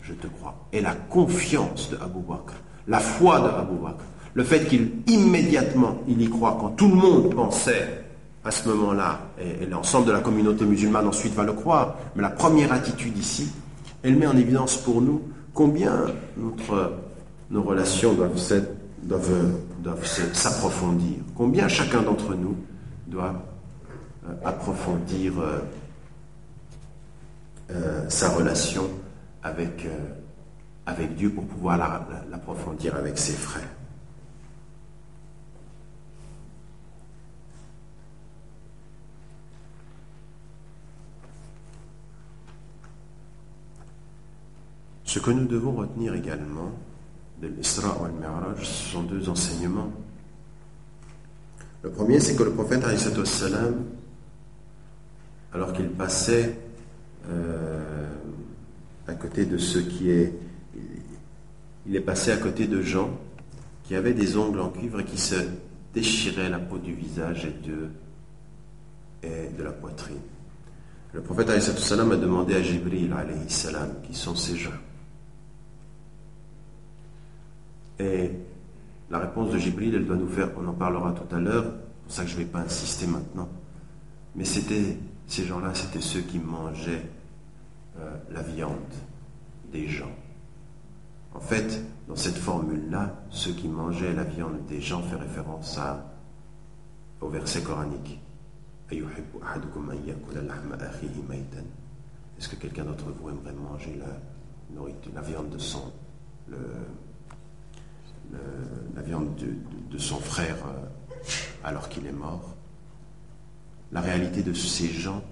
je 0.02 0.12
te 0.12 0.26
crois. 0.26 0.66
Et 0.72 0.80
la 0.80 0.94
confiance 0.94 1.90
de 1.90 1.96
Abu 1.96 2.20
Bakr, 2.20 2.54
La 2.86 3.00
foi 3.00 3.40
de 3.40 3.48
Abu 3.48 3.76
Bakr, 3.82 4.04
le 4.34 4.44
fait 4.44 4.66
qu'il 4.66 4.90
immédiatement 5.06 5.98
il 6.08 6.20
y 6.20 6.28
croit 6.28 6.58
quand 6.60 6.70
tout 6.70 6.88
le 6.88 6.96
monde 6.96 7.34
pensait 7.34 8.04
à 8.44 8.50
ce 8.50 8.68
moment-là, 8.68 9.20
et, 9.40 9.64
l'ensemble 9.66 10.06
de 10.06 10.12
la 10.12 10.20
communauté 10.20 10.66
musulmane 10.66 11.06
ensuite 11.06 11.32
va 11.32 11.44
le 11.44 11.54
croire, 11.54 11.96
mais 12.14 12.22
la 12.22 12.30
première 12.30 12.72
attitude 12.72 13.16
ici, 13.16 13.50
elle 14.02 14.16
met 14.16 14.26
en 14.26 14.36
évidence 14.36 14.76
pour 14.76 15.00
nous 15.00 15.22
combien 15.54 16.04
notre, 16.36 16.92
nos 17.50 17.62
relations 17.62 18.12
doivent 18.12 18.36
s'approfondir, 20.34 21.16
combien 21.34 21.68
chacun 21.68 22.02
d'entre 22.02 22.34
nous 22.34 22.56
doit 23.06 23.32
euh, 24.28 24.32
approfondir 24.44 25.32
euh, 25.40 25.58
euh, 27.70 28.04
sa 28.10 28.28
relation 28.28 28.90
avec, 29.42 29.86
avec 30.86 31.14
Dieu 31.16 31.30
pour 31.30 31.44
pouvoir 31.44 31.78
l'approfondir 32.30 32.94
avec 32.96 33.18
ses 33.18 33.32
frères. 33.32 33.68
Ce 45.14 45.20
que 45.20 45.30
nous 45.30 45.46
devons 45.46 45.70
retenir 45.70 46.12
également 46.14 46.72
de 47.40 47.46
l'Isra 47.46 47.96
ou 48.00 48.04
al-Mi'raj, 48.04 48.64
ce 48.64 48.90
sont 48.90 49.04
deux 49.04 49.28
enseignements. 49.28 49.92
Le 51.84 51.90
premier, 51.90 52.18
c'est 52.18 52.34
que 52.34 52.42
le 52.42 52.50
prophète, 52.50 52.82
alors 55.52 55.72
qu'il 55.72 55.88
passait 55.90 56.58
euh, 57.30 58.08
à 59.06 59.14
côté 59.14 59.46
de 59.46 59.56
ce 59.56 59.78
qui 59.78 60.10
est. 60.10 60.32
Il 61.86 61.94
est 61.94 62.00
passé 62.00 62.32
à 62.32 62.36
côté 62.36 62.66
de 62.66 62.82
gens 62.82 63.16
qui 63.84 63.94
avaient 63.94 64.14
des 64.14 64.36
ongles 64.36 64.58
en 64.58 64.70
cuivre 64.70 64.98
et 64.98 65.04
qui 65.04 65.18
se 65.18 65.36
déchiraient 65.94 66.50
la 66.50 66.58
peau 66.58 66.78
du 66.78 66.92
visage 66.92 67.44
et 67.44 67.68
de, 67.68 67.88
et 69.22 69.50
de 69.56 69.62
la 69.62 69.70
poitrine. 69.70 70.18
Le 71.12 71.20
prophète 71.20 71.50
a 71.50 72.16
demandé 72.16 72.56
à 72.56 72.62
Jibril 72.62 73.14
qui 74.08 74.14
sont 74.14 74.34
ces 74.34 74.56
gens. 74.56 74.72
Et 77.98 78.30
la 79.10 79.18
réponse 79.18 79.52
de 79.52 79.58
Jibril, 79.58 79.94
elle 79.94 80.06
doit 80.06 80.16
nous 80.16 80.28
faire, 80.28 80.50
on 80.56 80.66
en 80.66 80.72
parlera 80.72 81.12
tout 81.12 81.34
à 81.34 81.38
l'heure, 81.38 81.64
c'est 81.64 82.02
pour 82.04 82.12
ça 82.12 82.22
que 82.24 82.30
je 82.30 82.34
ne 82.34 82.40
vais 82.40 82.46
pas 82.50 82.60
insister 82.60 83.06
maintenant. 83.06 83.48
Mais 84.34 84.44
c'était 84.44 84.98
ces 85.26 85.44
gens-là, 85.44 85.74
c'était 85.74 86.00
ceux 86.00 86.20
qui 86.20 86.38
mangeaient 86.38 87.08
euh, 87.98 88.16
la 88.32 88.42
viande 88.42 88.74
des 89.72 89.86
gens. 89.88 90.10
En 91.34 91.40
fait, 91.40 91.82
dans 92.08 92.16
cette 92.16 92.36
formule-là, 92.36 93.24
ceux 93.30 93.52
qui 93.52 93.68
mangeaient 93.68 94.12
la 94.12 94.24
viande 94.24 94.64
des 94.66 94.80
gens 94.80 95.02
fait 95.02 95.16
référence 95.16 95.78
à, 95.78 96.04
au 97.20 97.28
verset 97.28 97.62
coranique. 97.62 98.20
Est-ce 102.38 102.48
que 102.48 102.56
quelqu'un 102.56 102.84
d'entre 102.84 103.06
vous 103.10 103.30
aimerait 103.30 103.52
manger 103.52 103.98
la, 105.14 105.22
viande 105.22 105.50
de 105.50 105.58
son, 105.58 105.92
la 108.94 109.02
viande 109.02 109.34
de, 109.36 109.98
son 109.98 110.18
frère 110.18 110.56
euh, 110.66 110.86
alors 111.62 111.88
qu'il 111.88 112.06
est 112.06 112.12
mort. 112.12 112.54
La 113.92 114.00
réalité 114.00 114.42
de 114.42 114.52
ces 114.52 114.88
gens 114.88 115.22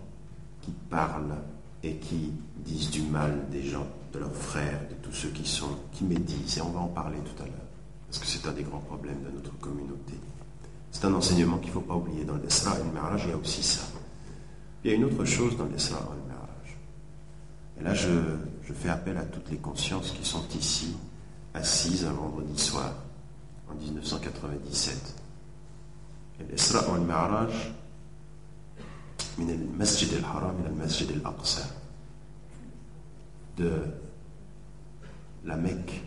qui 0.61 0.71
parlent 0.89 1.37
et 1.83 1.97
qui 1.97 2.33
disent 2.57 2.91
du 2.91 3.03
mal 3.03 3.49
des 3.51 3.63
gens, 3.63 3.87
de 4.13 4.21
leurs 4.21 4.35
frères, 4.35 4.81
de 4.89 4.95
tous 5.03 5.13
ceux 5.13 5.31
qui 5.31 5.45
sont, 5.49 5.79
qui 5.93 6.05
médisent, 6.05 6.59
et 6.59 6.61
on 6.61 6.71
va 6.71 6.81
en 6.81 6.89
parler 6.89 7.19
tout 7.19 7.43
à 7.43 7.47
l'heure, 7.47 7.69
parce 8.07 8.21
que 8.21 8.27
c'est 8.27 8.47
un 8.47 8.53
des 8.53 8.63
grands 8.63 8.79
problèmes 8.79 9.23
de 9.25 9.35
notre 9.35 9.57
communauté. 9.59 10.15
C'est 10.93 11.05
un 11.07 11.15
enseignement 11.15 11.59
qu'il 11.59 11.69
ne 11.69 11.75
faut 11.75 11.81
pas 11.81 11.97
oublier 11.97 12.25
dans 12.25 12.37
l'Isra 12.37 12.79
et 12.79 12.85
le 12.85 12.93
Mirage, 12.93 13.23
il 13.25 13.31
y 13.31 13.33
a 13.33 13.37
aussi 13.37 13.63
ça. 13.63 13.83
Il 14.85 14.91
y 14.91 14.95
a 14.95 14.97
une 14.97 15.05
autre 15.05 15.25
chose 15.25 15.57
dans 15.57 15.65
l'Isra 15.65 15.99
et 15.99 16.17
le 16.17 16.33
Mirage. 16.33 16.77
Et 17.81 17.83
là, 17.83 17.95
je 17.95 18.73
fais 18.73 18.91
appel 18.91 19.17
à 19.17 19.25
toutes 19.25 19.51
les 19.51 19.57
consciences 19.57 20.13
qui 20.13 20.25
sont 20.25 20.45
ici, 20.57 20.95
assise 21.54 22.06
un 22.06 22.14
vendredi 22.14 22.58
soir 22.58 22.94
en 23.70 23.76
1997. 23.76 25.14
الإسراء 26.42 26.92
والمعراج 26.92 27.50
من 29.38 29.50
المسجد 29.50 30.14
الحرام 30.14 30.56
إلى 30.60 30.70
المسجد 30.70 31.10
الأقصى 31.10 31.64
de 33.58 33.72
la 35.46 35.58
Mecque 35.58 36.04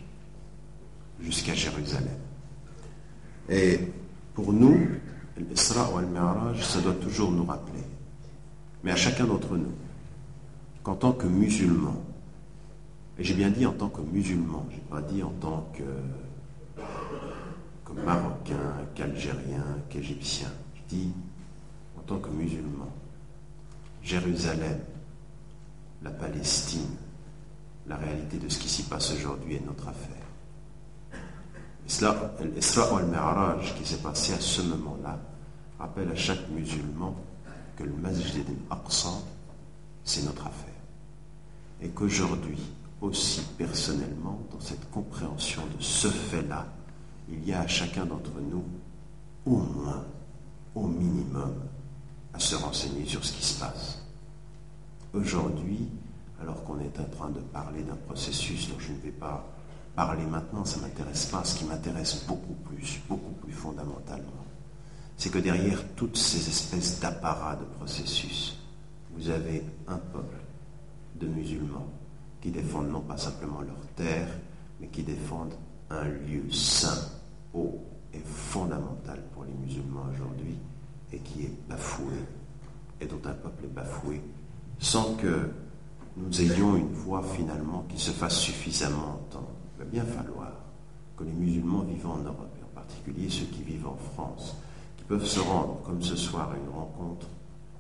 jusqu'à 1.21 1.55
Jérusalem. 1.55 2.17
Et 3.49 3.81
pour 4.35 4.53
nous, 4.53 4.89
l'Isra 5.37 5.91
ou 5.91 5.99
al-Mi'raj, 5.99 6.63
ça 6.63 6.81
doit 6.81 6.95
toujours 6.95 7.33
nous 7.33 7.45
rappeler, 7.45 7.83
mais 8.85 8.93
à 8.93 8.97
chacun 8.97 9.25
d'entre 9.25 9.57
nous, 9.57 9.73
qu'en 10.85 10.95
tant 10.95 11.13
que 11.13 11.27
musulmans, 11.27 12.01
et 13.18 13.24
j'ai 13.24 13.34
bien 13.34 13.50
dit 13.50 13.66
en 13.66 13.72
tant 13.72 13.90
que 13.90 14.02
musulman, 14.02 14.66
je 14.70 14.76
n'ai 14.76 14.82
pas 14.82 15.02
dit 15.02 15.24
en 15.24 15.32
tant 15.40 15.70
que, 15.74 15.84
marocain, 17.94 18.86
qu'algérien, 18.94 19.64
qu'égyptien. 19.90 20.50
Je 20.76 20.96
dis 20.96 21.14
en 21.98 22.02
tant 22.02 22.18
que 22.18 22.30
musulman. 22.30 22.90
Jérusalem, 24.04 24.80
la 26.04 26.12
Palestine, 26.12 26.96
la 27.88 27.96
réalité 27.96 28.38
de 28.38 28.50
ce 28.50 28.60
qui 28.60 28.68
s'y 28.68 28.84
passe 28.84 29.14
aujourd'hui 29.14 29.56
est 29.56 29.66
notre 29.66 29.88
affaire. 29.88 30.12
L'Isra 31.86 32.98
al-Mi'raj 32.98 33.76
qui 33.76 33.86
s'est 33.88 34.02
passé 34.02 34.34
à 34.34 34.40
ce 34.40 34.62
moment-là 34.64 35.20
rappelle 35.80 36.12
à 36.12 36.16
chaque 36.16 36.50
musulman 36.50 37.16
que 37.78 37.84
le 37.84 37.94
Masjid 37.94 38.44
al-Aqsa, 38.70 39.10
c'est 40.04 40.24
notre 40.24 40.48
affaire. 40.48 40.74
Et 41.82 41.90
qu'aujourd'hui, 41.90 42.60
aussi 43.02 43.42
personnellement 43.58 44.40
dans 44.52 44.60
cette 44.60 44.90
compréhension 44.92 45.62
de 45.78 45.82
ce 45.84 46.08
fait-là, 46.08 46.66
il 47.30 47.44
y 47.48 47.54
a 47.54 47.62
à 47.62 47.68
chacun 47.68 48.06
d'entre 48.06 48.40
nous 48.40 48.64
au 49.46 49.58
moins, 49.58 50.04
au 50.74 50.88
minimum, 50.88 51.54
à 52.34 52.40
se 52.40 52.56
renseigner 52.56 53.06
sur 53.06 53.24
ce 53.24 53.34
qui 53.34 53.46
se 53.46 53.60
passe. 53.60 54.02
Aujourd'hui, 55.14 55.88
alors 56.42 56.64
qu'on 56.64 56.80
est 56.80 57.00
en 57.00 57.06
train 57.06 57.30
de 57.30 57.40
parler 57.40 57.84
d'un 57.84 57.96
processus 57.96 58.70
dont 58.70 58.80
je 58.80 58.92
ne 58.92 58.98
vais 58.98 59.12
pas 59.12 59.46
parler 59.96 60.26
maintenant, 60.26 60.66
ça 60.66 60.78
ne 60.78 60.84
m'intéresse 60.84 61.28
pas, 61.28 61.44
ce 61.44 61.60
qui 61.60 61.66
m'intéresse 61.66 62.26
beaucoup 62.28 62.54
plus, 62.66 63.00
beaucoup 63.08 63.32
plus 63.42 63.54
fondamentalement, 63.54 64.46
c'est 65.18 65.30
que 65.30 65.40
derrière 65.40 65.82
toutes 65.96 66.18
ces 66.18 66.50
espèces 66.50 67.00
d'apparats 67.00 67.56
de 67.56 67.64
processus, 67.78 68.58
vous 69.16 69.30
avez 69.30 69.64
un 69.88 69.98
peuple 69.98 70.38
de 71.16 71.28
musulmans 71.28 71.88
qui 72.46 72.52
défendent 72.52 72.92
non 72.92 73.02
pas 73.02 73.18
simplement 73.18 73.62
leur 73.62 73.88
terre, 73.96 74.28
mais 74.80 74.86
qui 74.90 75.02
défendent 75.02 75.56
un 75.90 76.04
lieu 76.04 76.44
saint, 76.52 77.10
haut 77.56 77.80
et 78.14 78.20
fondamental 78.20 79.20
pour 79.34 79.46
les 79.46 79.54
musulmans 79.54 80.06
aujourd'hui, 80.14 80.56
et 81.12 81.18
qui 81.18 81.46
est 81.46 81.54
bafoué, 81.68 82.14
et 83.02 83.08
dont 83.08 83.22
un 83.26 83.34
peuple 83.34 83.64
est 83.64 83.74
bafoué, 83.74 84.22
sans 84.78 85.16
que 85.16 85.50
nous 86.18 86.40
ayons 86.40 86.76
une 86.76 86.94
voix 86.94 87.24
finalement 87.24 87.84
qui 87.90 87.98
se 87.98 88.12
fasse 88.12 88.38
suffisamment 88.38 89.20
entendre. 89.24 89.50
Il 89.76 89.84
va 89.84 89.90
bien 89.90 90.06
falloir 90.06 90.52
que 91.18 91.24
les 91.24 91.34
musulmans 91.34 91.82
vivant 91.82 92.14
en 92.14 92.26
Europe, 92.26 92.56
et 92.60 92.64
en 92.64 92.76
particulier 92.76 93.28
ceux 93.28 93.46
qui 93.46 93.64
vivent 93.64 93.88
en 93.88 93.98
France, 94.14 94.56
qui 94.98 95.04
peuvent 95.06 95.26
se 95.26 95.40
rendre, 95.40 95.82
comme 95.84 96.04
ce 96.04 96.16
soir, 96.16 96.52
à 96.52 96.58
une 96.58 96.70
rencontre, 96.70 97.26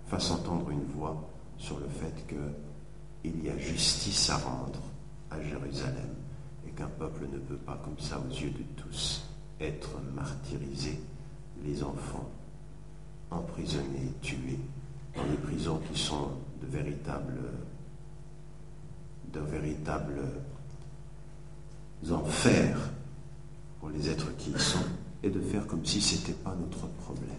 fassent 0.08 0.32
entendre 0.32 0.71
une 0.71 0.86
voix 0.86 1.23
sur 1.56 1.78
le 1.78 1.88
fait 1.88 2.25
que 2.25 2.64
il 3.25 3.45
y 3.45 3.49
a 3.49 3.57
justice 3.57 4.29
à 4.29 4.38
rendre 4.38 4.81
à 5.31 5.41
Jérusalem 5.41 6.13
et 6.67 6.71
qu'un 6.71 6.88
peuple 6.88 7.27
ne 7.31 7.39
peut 7.39 7.57
pas, 7.57 7.79
comme 7.83 7.99
ça, 7.99 8.19
aux 8.19 8.33
yeux 8.33 8.51
de 8.51 8.63
tous, 8.75 9.23
être 9.59 9.99
martyrisé, 10.13 10.99
les 11.63 11.83
enfants 11.83 12.29
emprisonnés, 13.31 14.13
tués, 14.21 14.59
dans 15.15 15.25
des 15.25 15.38
prisons 15.38 15.79
qui 15.91 15.99
sont 15.99 16.31
de 16.61 16.67
véritables, 16.67 17.39
de 19.33 19.39
véritables 19.39 20.21
enfers 22.11 22.77
pour 23.79 23.89
les 23.89 24.09
êtres 24.09 24.35
qui 24.38 24.51
y 24.51 24.59
sont, 24.59 24.85
et 25.23 25.29
de 25.29 25.39
faire 25.39 25.65
comme 25.65 25.85
si 25.85 26.01
ce 26.01 26.15
n'était 26.15 26.33
pas 26.33 26.55
notre 26.55 26.88
problème. 26.88 27.29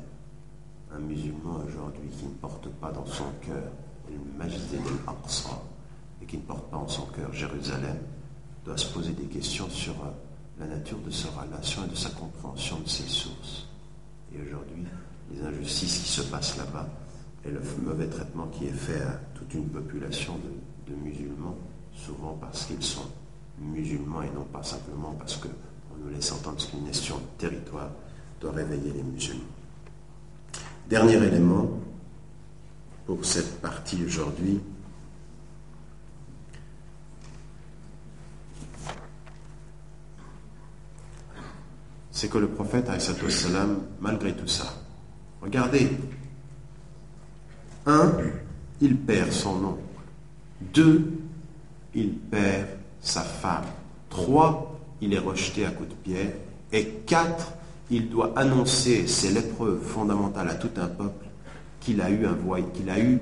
Un 0.93 0.99
musulman 0.99 1.61
aujourd'hui 1.67 2.09
qui 2.19 2.25
ne 2.25 2.31
porte 2.31 2.69
pas 2.81 2.91
dans 2.91 3.07
son 3.07 3.31
cœur 3.43 3.71
le 4.11 4.39
Majid 4.39 4.61
al-Aqsa, 4.75 5.63
et 6.23 6.27
qui 6.27 6.37
ne 6.37 6.43
porte 6.43 6.71
pas 6.71 6.77
en 6.77 6.89
son 6.89 7.07
cœur 7.07 7.33
Jérusalem, 7.33 7.99
doit 8.65 8.77
se 8.77 8.93
poser 8.93 9.13
des 9.13 9.27
questions 9.27 9.69
sur 9.71 9.93
euh, 9.93 10.11
la 10.59 10.67
nature 10.67 10.99
de 10.99 11.11
sa 11.11 11.29
relation 11.31 11.85
et 11.85 11.89
de 11.89 11.95
sa 11.95 12.11
compréhension 12.11 12.81
de 12.81 12.89
ses 12.89 13.07
sources. 13.09 13.67
Et 14.35 14.43
aujourd'hui, 14.43 14.85
les 15.33 15.43
injustices 15.43 15.99
qui 15.99 16.09
se 16.09 16.23
passent 16.23 16.57
là-bas 16.57 16.89
et 17.45 17.51
le 17.51 17.61
mauvais 17.85 18.09
traitement 18.09 18.47
qui 18.49 18.67
est 18.67 18.73
fait 18.73 19.03
à 19.03 19.21
toute 19.35 19.53
une 19.55 19.69
population 19.69 20.35
de, 20.89 20.95
musulmans, 20.95 21.57
souvent 21.95 22.39
parce 22.41 22.67
qu'ils 22.67 22.83
sont 22.83 23.09
musulmans 23.59 24.23
et 24.23 24.31
non 24.31 24.45
pas 24.45 24.63
simplement 24.63 25.15
parce 25.19 25.37
qu'on 25.37 25.49
on 25.49 26.05
nous 26.05 26.15
laisse 26.15 26.31
entendre 26.33 26.65
qu'une 26.65 26.85
nation 26.85 27.17
de 27.17 27.39
territoire 27.39 27.91
doit 28.41 28.53
réveiller 28.53 28.93
les 28.93 29.03
musulmans. 29.03 29.43
Dernier 30.89 31.17
élément 31.17 31.69
pour 33.05 33.25
cette 33.25 33.61
partie 33.61 34.05
aujourd'hui, 34.05 34.61
c'est 42.17 42.29
que 42.29 42.39
le 42.39 42.49
prophète, 42.49 42.89
salam, 42.99 43.77
malgré 44.01 44.33
tout 44.33 44.47
ça, 44.47 44.73
regardez, 45.43 45.91
un, 47.85 48.11
il 48.81 48.97
perd 48.97 49.31
son 49.31 49.57
nom. 49.57 49.79
Deux, 50.73 51.13
il 51.95 52.13
perd 52.15 52.69
sa 53.03 53.21
femme. 53.21 53.67
Trois, 54.09 54.81
il 55.03 55.13
est 55.13 55.19
rejeté 55.19 55.67
à 55.67 55.71
coups 55.73 55.91
de 55.91 55.95
pierre. 55.95 56.33
Et 56.73 56.87
quatre, 57.07 57.53
il 57.91 58.09
doit 58.09 58.33
annoncer, 58.35 59.07
c'est 59.07 59.33
l'épreuve 59.33 59.83
fondamentale 59.83 60.49
à 60.49 60.55
tout 60.55 60.71
un 60.79 60.87
peuple, 60.87 61.27
qu'il 61.81 62.01
a 62.01 62.09
eu 62.09 62.25
un 62.25 62.33
voyage, 62.33 62.71
qu'il 62.73 62.89
a 62.89 62.99
eu, 62.99 63.21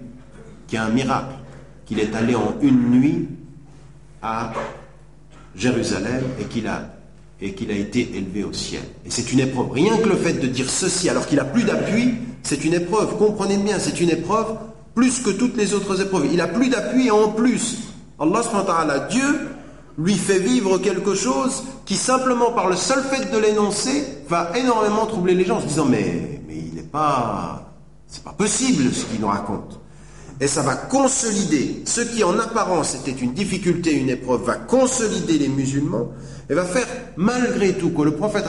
qu'il 0.68 0.78
a 0.78 0.84
un 0.84 0.90
miracle, 0.90 1.34
qu'il 1.84 1.98
est 1.98 2.14
allé 2.14 2.36
en 2.36 2.60
une 2.62 2.90
nuit 2.90 3.28
à 4.22 4.52
Jérusalem 5.56 6.22
et 6.38 6.44
qu'il 6.44 6.68
a 6.68 6.93
et 7.40 7.52
qu'il 7.52 7.70
a 7.70 7.74
été 7.74 8.16
élevé 8.16 8.44
au 8.44 8.52
ciel. 8.52 8.82
Et 9.04 9.10
c'est 9.10 9.32
une 9.32 9.40
épreuve. 9.40 9.70
Rien 9.72 9.96
que 9.98 10.08
le 10.08 10.16
fait 10.16 10.34
de 10.34 10.46
dire 10.46 10.70
ceci 10.70 11.08
alors 11.08 11.26
qu'il 11.26 11.40
a 11.40 11.44
plus 11.44 11.64
d'appui, 11.64 12.14
c'est 12.42 12.64
une 12.64 12.74
épreuve. 12.74 13.16
Comprenez 13.16 13.56
bien, 13.56 13.78
c'est 13.78 14.00
une 14.00 14.10
épreuve 14.10 14.56
plus 14.94 15.20
que 15.20 15.30
toutes 15.30 15.56
les 15.56 15.74
autres 15.74 16.00
épreuves. 16.00 16.28
Il 16.32 16.40
a 16.40 16.46
plus 16.46 16.68
d'appui 16.68 17.08
et 17.08 17.10
en 17.10 17.28
plus, 17.28 17.78
Allah 18.18 19.08
Dieu 19.10 19.48
lui 19.98 20.14
fait 20.14 20.38
vivre 20.38 20.78
quelque 20.78 21.14
chose 21.14 21.64
qui 21.84 21.94
simplement 21.96 22.52
par 22.52 22.68
le 22.68 22.76
seul 22.76 23.02
fait 23.02 23.30
de 23.30 23.38
l'énoncer 23.38 24.04
va 24.28 24.52
énormément 24.56 25.06
troubler 25.06 25.34
les 25.34 25.44
gens 25.44 25.58
en 25.58 25.60
se 25.60 25.66
disant 25.66 25.84
mais, 25.84 26.40
mais 26.48 26.56
il 26.56 26.74
n'est 26.74 26.82
pas 26.82 27.70
c'est 28.08 28.22
pas 28.22 28.32
possible 28.32 28.92
ce 28.92 29.04
qu'il 29.06 29.20
nous 29.20 29.28
raconte. 29.28 29.80
Et 30.40 30.46
ça 30.48 30.62
va 30.62 30.74
consolider 30.74 31.82
ce 31.84 32.00
qui 32.00 32.24
en 32.24 32.38
apparence 32.38 32.96
était 32.96 33.12
une 33.12 33.34
difficulté, 33.34 33.92
une 33.92 34.10
épreuve, 34.10 34.42
va 34.42 34.56
consolider 34.56 35.38
les 35.38 35.48
musulmans 35.48 36.08
et 36.50 36.54
va 36.54 36.64
faire 36.64 36.86
malgré 37.16 37.74
tout 37.74 37.90
que 37.90 38.02
le 38.02 38.16
prophète 38.16 38.44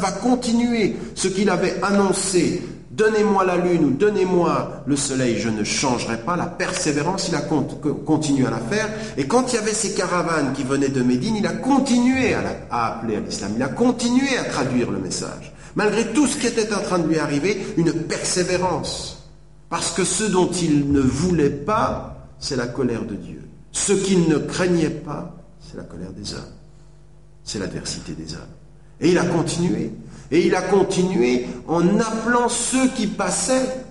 va 0.00 0.12
continuer 0.12 0.96
ce 1.14 1.28
qu'il 1.28 1.48
avait 1.48 1.76
annoncé. 1.82 2.62
Donnez-moi 2.90 3.46
la 3.46 3.56
lune 3.56 3.84
ou 3.84 3.90
donnez-moi 3.92 4.82
le 4.86 4.96
soleil, 4.96 5.38
je 5.38 5.48
ne 5.48 5.64
changerai 5.64 6.18
pas. 6.18 6.36
La 6.36 6.46
persévérance, 6.46 7.28
il 7.28 7.34
a 7.34 7.40
continué 7.40 8.46
à 8.46 8.50
la 8.50 8.58
faire. 8.58 8.90
Et 9.16 9.26
quand 9.26 9.52
il 9.52 9.56
y 9.56 9.58
avait 9.58 9.72
ces 9.72 9.94
caravanes 9.94 10.52
qui 10.52 10.64
venaient 10.64 10.88
de 10.88 11.02
Médine, 11.02 11.36
il 11.36 11.46
a 11.46 11.52
continué 11.52 12.34
à, 12.34 12.42
à 12.70 12.98
appeler 12.98 13.16
à 13.16 13.20
l'islam. 13.20 13.52
Il 13.56 13.62
a 13.62 13.68
continué 13.68 14.36
à 14.36 14.44
traduire 14.44 14.90
le 14.90 14.98
message. 14.98 15.54
Malgré 15.76 16.12
tout 16.12 16.26
ce 16.26 16.36
qui 16.36 16.48
était 16.48 16.74
en 16.74 16.80
train 16.80 16.98
de 16.98 17.06
lui 17.08 17.18
arriver, 17.18 17.58
une 17.78 17.92
persévérance. 17.92 19.19
Parce 19.70 19.92
que 19.92 20.04
ce 20.04 20.24
dont 20.24 20.50
il 20.50 20.92
ne 20.92 21.00
voulait 21.00 21.48
pas, 21.48 22.28
c'est 22.38 22.56
la 22.56 22.66
colère 22.66 23.06
de 23.06 23.14
Dieu. 23.14 23.42
Ce 23.72 23.92
qu'il 23.92 24.28
ne 24.28 24.36
craignait 24.36 24.90
pas, 24.90 25.34
c'est 25.60 25.78
la 25.78 25.84
colère 25.84 26.12
des 26.12 26.34
hommes 26.34 26.40
c'est 27.50 27.58
l'adversité 27.58 28.12
des 28.12 28.34
hommes. 28.34 28.40
Et 29.00 29.10
il 29.10 29.18
a 29.18 29.24
continué. 29.24 29.92
Et 30.30 30.46
il 30.46 30.54
a 30.54 30.62
continué 30.62 31.46
en 31.66 31.98
appelant 31.98 32.48
ceux 32.48 32.88
qui 32.90 33.08
passaient 33.08 33.84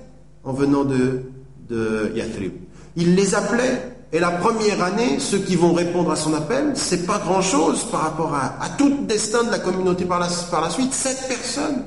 en 0.46 0.54
venant 0.54 0.86
de, 0.86 1.24
de 1.68 2.12
Yathrib. 2.15 2.54
Il 2.96 3.15
les 3.15 3.36
appelait. 3.36 3.96
Et 4.12 4.20
la 4.20 4.32
première 4.32 4.82
année, 4.82 5.20
ceux 5.20 5.39
qui 5.39 5.56
vont 5.56 5.74
répondre 5.74 6.12
à 6.12 6.15
son 6.15 6.34
appel, 6.34 6.72
c'est 6.76 7.06
pas 7.06 7.20
grand 7.20 7.42
chose 7.42 7.84
par 7.92 8.02
rapport 8.02 8.34
à, 8.34 8.70
tout 8.78 8.88
le 8.88 9.06
destin 9.06 9.44
de 9.44 9.52
la 9.52 9.60
communauté 9.60 10.06
par 10.06 10.20
la, 10.20 10.28
par 10.50 10.62
la 10.62 10.70
suite, 10.70 10.94
sept 10.94 11.28
personnes. 11.28 11.84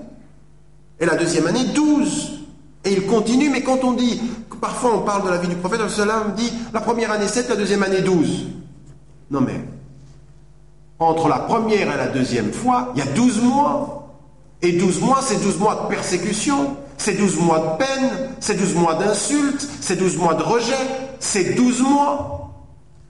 Et 1.01 1.07
la 1.07 1.17
deuxième 1.17 1.47
année, 1.47 1.65
douze. 1.75 2.42
Et 2.85 2.93
il 2.93 3.07
continue, 3.07 3.49
mais 3.49 3.63
quand 3.63 3.85
on 3.85 3.93
dit, 3.93 4.21
parfois 4.61 4.97
on 4.97 5.03
parle 5.03 5.25
de 5.25 5.31
la 5.31 5.39
vie 5.39 5.49
du 5.49 5.57
prophète, 5.57 5.81
cela 5.89 6.25
dit 6.37 6.53
la 6.73 6.81
première 6.81 7.13
année 7.13 7.29
sept, 7.29 7.49
la 7.49 7.57
deuxième 7.57 7.83
année 7.83 8.01
douze. 8.01 8.47
Non 9.31 9.41
mais, 9.41 9.61
entre 10.99 11.29
la 11.29 11.39
première 11.39 11.93
et 11.93 11.97
la 11.97 12.09
deuxième 12.09 12.53
fois, 12.53 12.93
il 12.95 12.99
y 12.99 13.03
a 13.03 13.13
12 13.13 13.43
mois. 13.43 13.99
Et 14.65 14.73
12 14.73 15.01
mois, 15.01 15.21
c'est 15.23 15.43
12 15.43 15.59
mois 15.59 15.75
de 15.75 15.95
persécution, 15.95 16.77
c'est 16.97 17.15
12 17.15 17.41
mois 17.41 17.59
de 17.59 17.85
peine, 17.85 18.11
c'est 18.39 18.55
12 18.55 18.75
mois 18.77 18.95
d'insultes, 18.95 19.69
c'est 19.81 19.97
12 19.97 20.17
mois 20.19 20.35
de 20.35 20.43
rejet, 20.45 20.77
c'est 21.19 21.55
12 21.55 21.83
mois. 21.83 22.39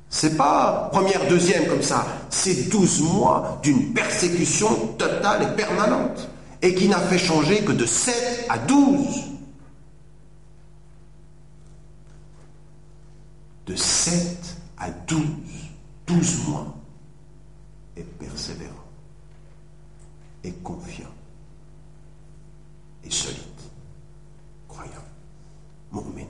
C'est 0.08 0.36
pas 0.36 0.90
première, 0.92 1.26
deuxième 1.28 1.66
comme 1.66 1.82
ça, 1.82 2.06
c'est 2.28 2.68
12 2.70 3.00
mois 3.02 3.58
d'une 3.62 3.94
persécution 3.94 4.68
totale 4.98 5.42
et 5.42 5.56
permanente, 5.56 6.28
et 6.60 6.74
qui 6.74 6.86
n'a 6.86 6.98
fait 6.98 7.18
changer 7.18 7.64
que 7.64 7.72
de 7.72 7.86
7 7.86 8.46
à 8.48 8.58
12. 8.58 9.24
De 13.66 13.74
7 13.74 14.56
à 14.78 14.90
12, 14.90 15.22
12 16.06 16.48
mois 16.48 16.74
est 17.96 18.02
persévérant, 18.18 18.72
et 20.44 20.52
confiant, 20.52 21.08
et 23.02 23.10
solide, 23.10 23.38
croyant, 24.68 24.92
mu'min, 25.90 26.26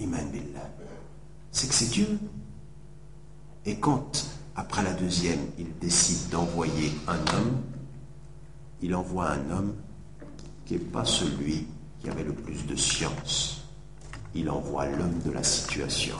iman 0.00 0.28
billah. 0.32 0.70
C'est 1.52 1.68
que 1.68 1.74
c'est 1.74 1.90
Dieu. 1.90 2.18
Et 3.66 3.76
quand, 3.76 4.26
après 4.56 4.82
la 4.82 4.92
deuxième, 4.92 5.40
il 5.58 5.76
décide 5.78 6.28
d'envoyer 6.28 6.92
un 7.08 7.16
homme, 7.34 7.62
il 8.82 8.94
envoie 8.94 9.30
un 9.30 9.50
homme 9.50 9.74
qui 10.66 10.74
n'est 10.74 10.80
pas 10.80 11.04
celui 11.04 11.66
qui 12.00 12.10
avait 12.10 12.24
le 12.24 12.34
plus 12.34 12.66
de 12.66 12.76
science. 12.76 13.64
Il 14.34 14.50
envoie 14.50 14.84
l'homme 14.86 15.18
de 15.24 15.30
la 15.30 15.42
situation. 15.42 16.16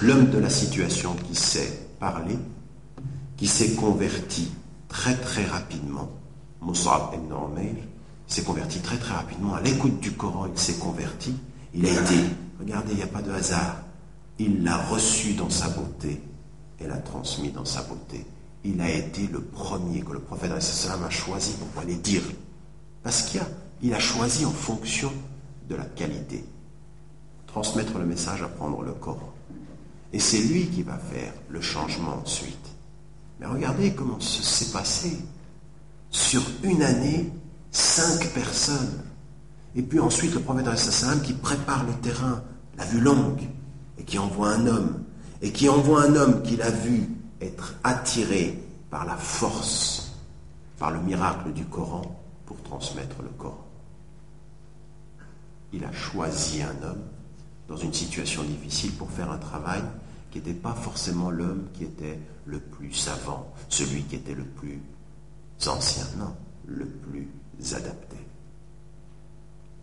L'homme 0.00 0.30
de 0.30 0.37
la 0.48 0.54
situation 0.54 1.14
qui 1.28 1.34
sait 1.34 1.70
parler, 2.00 2.38
qui 3.36 3.46
s'est 3.46 3.74
converti 3.74 4.50
très 4.88 5.14
très 5.14 5.44
rapidement. 5.44 6.08
Moussab 6.62 7.12
ibn 7.12 7.34
s'est 8.26 8.44
converti 8.44 8.78
très 8.78 8.96
très 8.96 9.12
rapidement. 9.12 9.52
À 9.56 9.60
l'écoute 9.60 10.00
du 10.00 10.12
Coran, 10.12 10.46
il 10.50 10.58
s'est 10.58 10.78
converti. 10.78 11.34
Il 11.74 11.84
a 11.84 11.90
été, 11.90 12.14
regardez, 12.58 12.92
il 12.92 12.96
n'y 12.96 13.02
a 13.02 13.08
pas 13.08 13.20
de 13.20 13.30
hasard. 13.30 13.82
Il 14.38 14.64
l'a 14.64 14.78
reçu 14.78 15.34
dans 15.34 15.50
sa 15.50 15.68
beauté 15.68 16.18
et 16.80 16.86
l'a 16.86 16.96
transmis 16.96 17.50
dans 17.50 17.66
sa 17.66 17.82
beauté. 17.82 18.24
Il 18.64 18.80
a 18.80 18.90
été 18.90 19.26
le 19.26 19.42
premier 19.42 20.00
que 20.00 20.12
le 20.12 20.20
prophète 20.20 20.52
a 20.52 21.10
choisi 21.10 21.56
pour 21.56 21.82
aller 21.82 21.96
dire. 21.96 22.22
Parce 23.02 23.20
qu'il 23.20 23.40
a, 23.40 23.46
il 23.82 23.92
a 23.92 24.00
choisi 24.00 24.46
en 24.46 24.52
fonction 24.52 25.12
de 25.68 25.74
la 25.74 25.84
qualité. 25.84 26.42
Transmettre 27.46 27.98
le 27.98 28.06
message, 28.06 28.40
apprendre 28.40 28.80
le 28.80 28.92
Coran. 28.92 29.34
Et 30.12 30.18
c'est 30.18 30.40
lui 30.40 30.66
qui 30.68 30.82
va 30.82 30.96
faire 30.96 31.32
le 31.48 31.60
changement 31.60 32.20
ensuite. 32.22 32.56
Mais 33.40 33.46
regardez 33.46 33.92
comment 33.94 34.20
ce 34.20 34.42
s'est 34.42 34.72
passé. 34.72 35.18
Sur 36.10 36.42
une 36.62 36.82
année, 36.82 37.30
cinq 37.70 38.32
personnes. 38.32 39.04
Et 39.76 39.82
puis 39.82 40.00
ensuite, 40.00 40.34
le 40.34 40.40
prophète 40.40 40.76
Salam 40.76 41.20
qui 41.20 41.34
prépare 41.34 41.84
le 41.84 41.92
terrain, 41.94 42.42
la 42.76 42.84
vue 42.86 43.00
longue, 43.00 43.42
et 43.98 44.04
qui 44.04 44.18
envoie 44.18 44.50
un 44.50 44.66
homme, 44.66 45.04
et 45.42 45.52
qui 45.52 45.68
envoie 45.68 46.02
un 46.04 46.16
homme 46.16 46.42
qu'il 46.42 46.62
a 46.62 46.70
vu 46.70 47.08
être 47.40 47.74
attiré 47.84 48.58
par 48.90 49.04
la 49.04 49.16
force, 49.16 50.16
par 50.78 50.90
le 50.90 51.00
miracle 51.00 51.52
du 51.52 51.64
Coran, 51.66 52.02
pour 52.46 52.60
transmettre 52.62 53.22
le 53.22 53.28
Coran. 53.36 53.64
Il 55.72 55.84
a 55.84 55.92
choisi 55.92 56.62
un 56.62 56.82
homme 56.82 57.02
dans 57.68 57.76
une 57.76 57.92
situation 57.92 58.42
difficile 58.42 58.92
pour 58.92 59.10
faire 59.10 59.30
un 59.30 59.36
travail 59.36 59.82
n'était 60.38 60.54
pas 60.54 60.74
forcément 60.74 61.30
l'homme 61.30 61.66
qui 61.74 61.84
était 61.84 62.18
le 62.46 62.58
plus 62.60 62.92
savant, 62.92 63.52
celui 63.68 64.02
qui 64.04 64.16
était 64.16 64.34
le 64.34 64.44
plus 64.44 64.80
ancien, 65.66 66.04
non, 66.16 66.34
le 66.66 66.86
plus 66.86 67.28
adapté, 67.74 68.16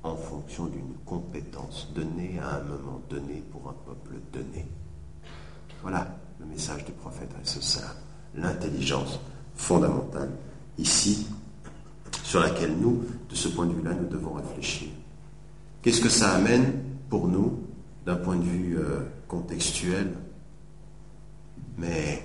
en 0.04 0.16
fonction 0.16 0.66
d'une 0.68 0.94
compétence 1.06 1.90
donnée 1.94 2.40
à 2.42 2.58
un 2.58 2.64
moment 2.64 3.02
donné 3.10 3.44
pour 3.52 3.70
un 3.70 3.76
peuple 3.86 4.16
donné. 4.32 4.66
Voilà 5.82 6.08
le 6.40 6.46
message 6.46 6.86
du 6.86 6.92
prophète 6.94 7.30
ça, 7.44 7.96
l'intelligence 8.36 9.20
fondamentale 9.56 10.32
ici 10.78 11.28
sur 12.24 12.40
laquelle 12.40 12.76
nous, 12.78 13.04
de 13.30 13.36
ce 13.36 13.48
point 13.50 13.66
de 13.66 13.74
vue-là, 13.74 13.94
nous 13.94 14.08
devons 14.08 14.34
réfléchir. 14.34 14.90
Qu'est-ce 15.82 16.02
que 16.02 16.10
ça 16.10 16.34
amène 16.34 16.82
pour 17.10 17.28
nous 17.28 17.60
d'un 18.06 18.16
point 18.16 18.36
de 18.36 18.44
vue 18.44 18.78
euh, 18.78 19.02
contextuel, 19.28 20.14
mais 21.78 22.24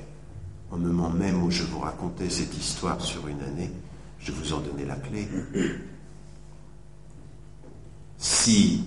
au 0.70 0.76
moment 0.76 1.10
même 1.10 1.42
où 1.42 1.50
je 1.50 1.64
vous 1.64 1.80
racontais 1.80 2.30
cette 2.30 2.56
histoire 2.56 3.00
sur 3.00 3.26
une 3.28 3.40
année, 3.40 3.70
je 4.18 4.32
vous 4.32 4.52
en 4.52 4.60
donnais 4.60 4.84
la 4.84 4.96
clé. 4.96 5.28
Si 8.18 8.84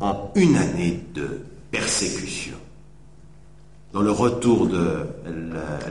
en 0.00 0.32
une 0.34 0.56
année 0.56 1.04
de 1.14 1.44
persécution, 1.70 2.56
Dans 3.92 4.02
le 4.02 4.12
retour 4.12 4.68
de 4.68 5.04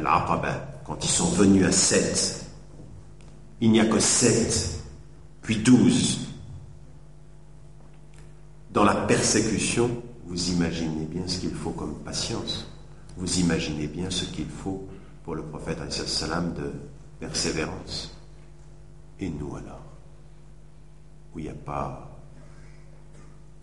l'Aqaba, 0.01 0.81
quand 0.85 1.03
ils 1.03 1.09
sont 1.09 1.29
venus 1.29 1.65
à 1.65 1.71
7, 1.71 2.45
il 3.59 3.71
n'y 3.71 3.81
a 3.81 3.85
que 3.85 3.99
7, 3.99 4.79
puis 5.41 5.57
12. 5.57 6.19
Dans 8.71 8.85
la 8.85 8.95
persécution, 8.95 9.91
vous 10.29 10.51
imaginez 10.51 11.05
bien 11.05 11.27
ce 11.27 11.39
qu'il 11.39 11.55
faut 11.55 11.71
comme 11.71 11.95
patience. 12.03 12.67
Vous 13.17 13.39
imaginez 13.39 13.87
bien 13.87 14.11
ce 14.11 14.25
qu'il 14.25 14.47
faut 14.47 14.87
pour 15.23 15.33
le 15.33 15.41
prophète 15.41 15.91
salam 15.91 16.53
de 16.53 16.71
persévérance. 17.19 18.15
Et 19.19 19.27
nous 19.27 19.55
alors, 19.55 19.83
où 21.33 21.39
il 21.39 21.45
n'y 21.45 21.49
a 21.49 21.53
pas 21.53 22.15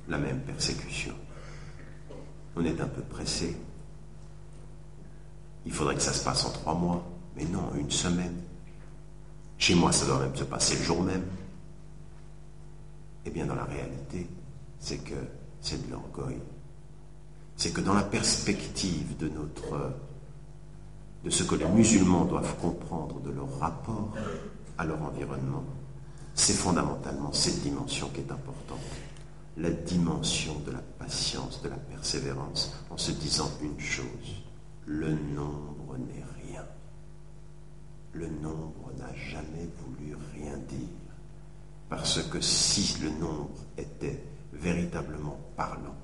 la 0.09 0.19
même 0.19 0.41
persécution, 0.41 1.15
on 2.57 2.65
est 2.65 2.81
un 2.81 2.89
peu 2.89 3.03
pressé. 3.03 3.57
Il 5.65 5.73
faudrait 5.73 5.95
que 5.95 6.03
ça 6.03 6.13
se 6.13 6.25
passe 6.25 6.45
en 6.47 6.51
trois 6.51 6.75
mois, 6.75 7.07
mais 7.37 7.45
non, 7.45 7.73
une 7.77 7.93
semaine. 7.93 8.35
Chez 9.57 9.77
moi, 9.77 9.93
ça 9.93 10.05
doit 10.05 10.19
même 10.19 10.35
se 10.35 10.45
passer 10.45 10.77
le 10.77 10.83
jour 10.83 11.01
même. 11.01 11.25
Eh 13.25 13.31
bien, 13.31 13.47
dans 13.47 13.55
la 13.55 13.65
réalité, 13.65 14.29
c'est 14.81 14.99
que 14.99 15.15
c'est 15.61 15.87
de 15.87 15.93
l'orgueil. 15.93 16.41
C'est 17.57 17.73
que 17.73 17.81
dans 17.81 17.95
la 17.95 18.03
perspective 18.03 19.17
de 19.17 19.29
notre 19.29 19.95
de 21.25 21.31
ce 21.31 21.43
que 21.43 21.57
les 21.57 21.67
musulmans 21.67 22.25
doivent 22.25 22.57
comprendre 22.61 23.21
de 23.21 23.31
leur 23.31 23.59
rapport 23.59 24.15
à 24.79 24.85
leur 24.85 25.03
environnement, 25.03 25.65
c'est 26.35 26.53
fondamentalement 26.53 27.33
cette 27.33 27.63
dimension 27.63 28.09
qui 28.11 28.21
est 28.21 28.31
importante. 28.31 28.79
La 29.57 29.71
dimension 29.71 30.55
de 30.67 30.71
la 30.71 30.83
patience, 30.99 31.63
de 31.63 31.69
la 31.69 31.77
persévérance, 31.77 32.73
en 32.91 32.97
se 32.97 33.11
disant 33.11 33.51
une 33.61 33.81
chose, 33.81 34.45
le 34.85 35.11
nombre 35.35 35.97
n'est 35.99 36.25
rien. 36.45 36.65
Le 38.13 38.29
nombre 38.29 38.93
n'a 38.99 39.13
jamais 39.15 39.69
voulu 39.85 40.15
rien 40.35 40.57
dire. 40.69 40.89
Parce 41.89 42.23
que 42.23 42.41
si 42.41 43.03
le 43.03 43.11
nombre 43.11 43.65
était 43.77 44.23
véritablement 44.53 45.41
parlant, 45.57 45.97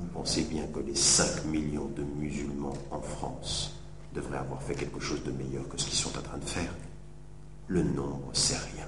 vous 0.00 0.08
pensez 0.08 0.42
bien 0.44 0.66
que 0.68 0.80
les 0.80 0.94
5 0.94 1.44
millions 1.46 1.90
de 1.96 2.02
musulmans 2.02 2.76
en 2.90 3.00
France 3.00 3.74
devraient 4.14 4.38
avoir 4.38 4.62
fait 4.62 4.74
quelque 4.74 5.00
chose 5.00 5.22
de 5.24 5.30
meilleur 5.30 5.68
que 5.68 5.78
ce 5.78 5.86
qu'ils 5.86 5.98
sont 5.98 6.16
en 6.18 6.22
train 6.22 6.38
de 6.38 6.44
faire? 6.44 6.74
Le 7.68 7.82
nombre, 7.82 8.30
c'est 8.32 8.56
rien. 8.56 8.86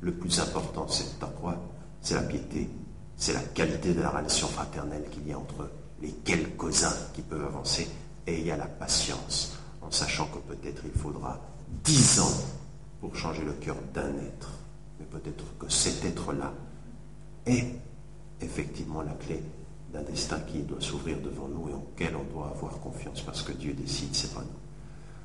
Le 0.00 0.12
plus 0.12 0.38
important, 0.38 0.86
c'est 0.88 1.18
quoi? 1.40 1.56
C'est 2.00 2.14
la 2.14 2.22
piété, 2.22 2.68
c'est 3.16 3.32
la 3.32 3.40
qualité 3.40 3.92
de 3.94 4.00
la 4.00 4.10
relation 4.10 4.48
fraternelle 4.48 5.04
qu'il 5.10 5.26
y 5.28 5.32
a 5.32 5.38
entre 5.38 5.68
les 6.00 6.12
quelques-uns 6.12 6.96
qui 7.12 7.22
peuvent 7.22 7.44
avancer, 7.44 7.88
et 8.26 8.38
il 8.38 8.46
y 8.46 8.50
a 8.50 8.56
la 8.56 8.66
patience, 8.66 9.58
en 9.82 9.90
sachant 9.90 10.26
que 10.28 10.38
peut-être 10.38 10.82
il 10.84 10.98
faudra 10.98 11.40
dix 11.84 12.20
ans 12.20 12.40
pour 13.00 13.14
changer 13.16 13.44
le 13.44 13.52
cœur 13.52 13.76
d'un 13.92 14.14
être, 14.18 14.50
mais 14.98 15.06
peut-être 15.06 15.44
que 15.58 15.68
cet 15.68 16.04
être-là 16.04 16.52
est 17.46 17.66
effectivement 18.40 19.02
la 19.02 19.12
clé 19.12 19.42
d'un 19.92 20.02
destin 20.02 20.38
qui 20.40 20.58
doit 20.60 20.80
s'ouvrir 20.80 21.18
devant 21.20 21.48
nous 21.48 21.68
et 21.68 21.74
auquel 21.74 22.14
on 22.16 22.24
doit 22.32 22.48
avoir 22.48 22.78
confiance 22.80 23.22
parce 23.22 23.42
que 23.42 23.52
Dieu 23.52 23.72
décide, 23.72 24.14
c'est 24.14 24.32
pas 24.32 24.40
nous. 24.40 24.60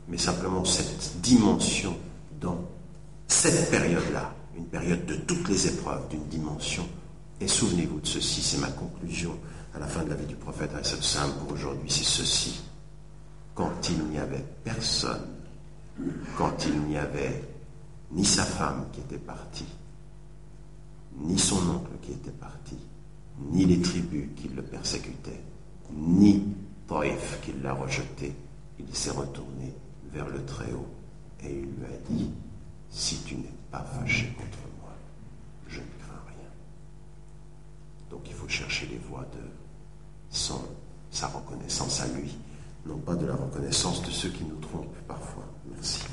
Mais 0.07 0.17
simplement 0.17 0.65
cette 0.65 1.21
dimension 1.21 1.95
dans 2.39 2.57
cette 3.27 3.69
période-là, 3.69 4.33
une 4.55 4.65
période 4.65 5.05
de 5.05 5.15
toutes 5.15 5.49
les 5.49 5.67
épreuves, 5.67 6.07
d'une 6.09 6.27
dimension. 6.27 6.87
Et 7.39 7.47
souvenez-vous 7.47 7.99
de 7.99 8.07
ceci, 8.07 8.41
c'est 8.41 8.59
ma 8.59 8.69
conclusion 8.69 9.37
à 9.73 9.79
la 9.79 9.87
fin 9.87 10.03
de 10.03 10.09
la 10.09 10.15
vie 10.15 10.25
du 10.25 10.35
prophète 10.35 10.71
Salam 10.83 11.31
pour 11.39 11.53
aujourd'hui, 11.53 11.89
c'est 11.89 12.03
ceci. 12.03 12.61
Quand 13.53 13.89
il 13.89 14.03
n'y 14.05 14.17
avait 14.17 14.45
personne, 14.63 15.27
quand 16.37 16.65
il 16.65 16.79
n'y 16.81 16.97
avait 16.97 17.43
ni 18.11 18.25
sa 18.25 18.43
femme 18.43 18.85
qui 18.93 19.01
était 19.01 19.17
partie, 19.17 19.65
ni 21.17 21.37
son 21.37 21.57
oncle 21.69 21.91
qui 22.01 22.11
était 22.11 22.31
parti, 22.31 22.77
ni 23.39 23.65
les 23.65 23.81
tribus 23.81 24.29
qui 24.35 24.47
le 24.49 24.61
persécutaient, 24.61 25.41
ni 25.93 26.43
Taïf 26.87 27.39
qui 27.41 27.53
l'a 27.61 27.73
rejeté. 27.73 28.33
Il 28.79 28.93
s'est 28.95 29.11
retourné 29.11 29.73
vers 30.11 30.27
le 30.27 30.43
Très-Haut 30.45 30.87
et 31.43 31.49
il 31.49 31.63
lui 31.63 31.85
a 31.85 32.09
dit, 32.09 32.29
si 32.89 33.17
tu 33.23 33.35
n'es 33.35 33.53
pas 33.71 33.83
fâché 33.83 34.27
contre 34.37 34.57
moi, 34.81 34.91
je 35.67 35.79
ne 35.79 35.85
crains 35.99 36.23
rien. 36.27 36.49
Donc 38.09 38.21
il 38.27 38.33
faut 38.33 38.47
chercher 38.47 38.87
les 38.87 38.97
voies 38.97 39.25
de 39.33 39.39
sa 41.11 41.27
reconnaissance 41.27 42.01
à 42.01 42.07
lui, 42.07 42.37
non 42.85 42.97
pas 42.97 43.15
de 43.15 43.25
la 43.25 43.35
reconnaissance 43.35 44.01
de 44.01 44.11
ceux 44.11 44.29
qui 44.29 44.43
nous 44.43 44.57
trompent 44.57 44.95
parfois. 45.07 45.45
Merci. 45.71 46.03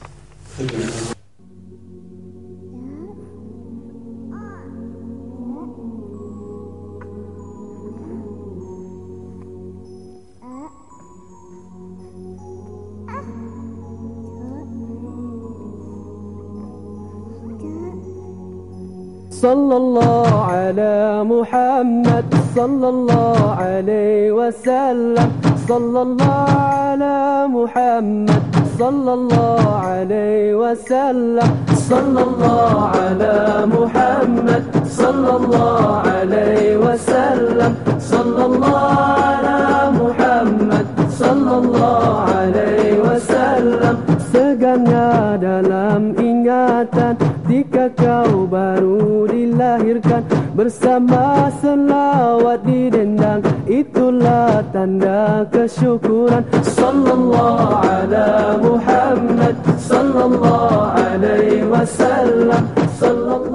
صلى 19.43 19.77
الله 19.77 20.31
على 20.55 20.95
محمد 21.27 22.27
صلى 22.55 22.89
الله 22.95 23.39
عليه 23.59 24.31
وسلم. 24.39 25.29
صلى 25.67 26.01
الله 26.07 26.47
على 26.79 27.19
محمد 27.51 28.43
صلى 28.79 29.13
الله 29.19 29.63
عليه 29.91 30.55
وسلم. 30.55 31.51
صلى 31.75 32.23
الله 32.23 32.75
على 32.99 33.37
محمد 33.67 34.63
صلى 34.87 35.33
الله 35.41 35.83
عليه 36.07 36.79
وسلم. 36.79 37.73
صلى 37.99 38.45
الله 38.47 38.95
على 39.27 39.59
محمد 39.99 40.87
صلى 41.11 41.53
الله 41.63 42.05
عليه 42.31 42.89
وسلم. 43.07 43.95
Segarnya 44.31 45.35
dalam 45.43 46.15
ingatan 46.15 47.19
Jika 47.53 47.93
kau 47.93 48.49
baru 48.49 49.29
dilahirkan 49.29 50.25
Bersama 50.57 51.53
selawat 51.61 52.65
didendang 52.65 53.45
Itulah 53.69 54.65
tanda 54.73 55.45
kesyukuran. 55.53 56.49
Sallallahu 56.65 57.77
ala 57.85 58.57
Muhammad 58.57 59.53
Sallallahu 59.77 60.97
alaihi 60.97 61.69
wasallam 61.69 62.73
Sallallahu 62.97 63.52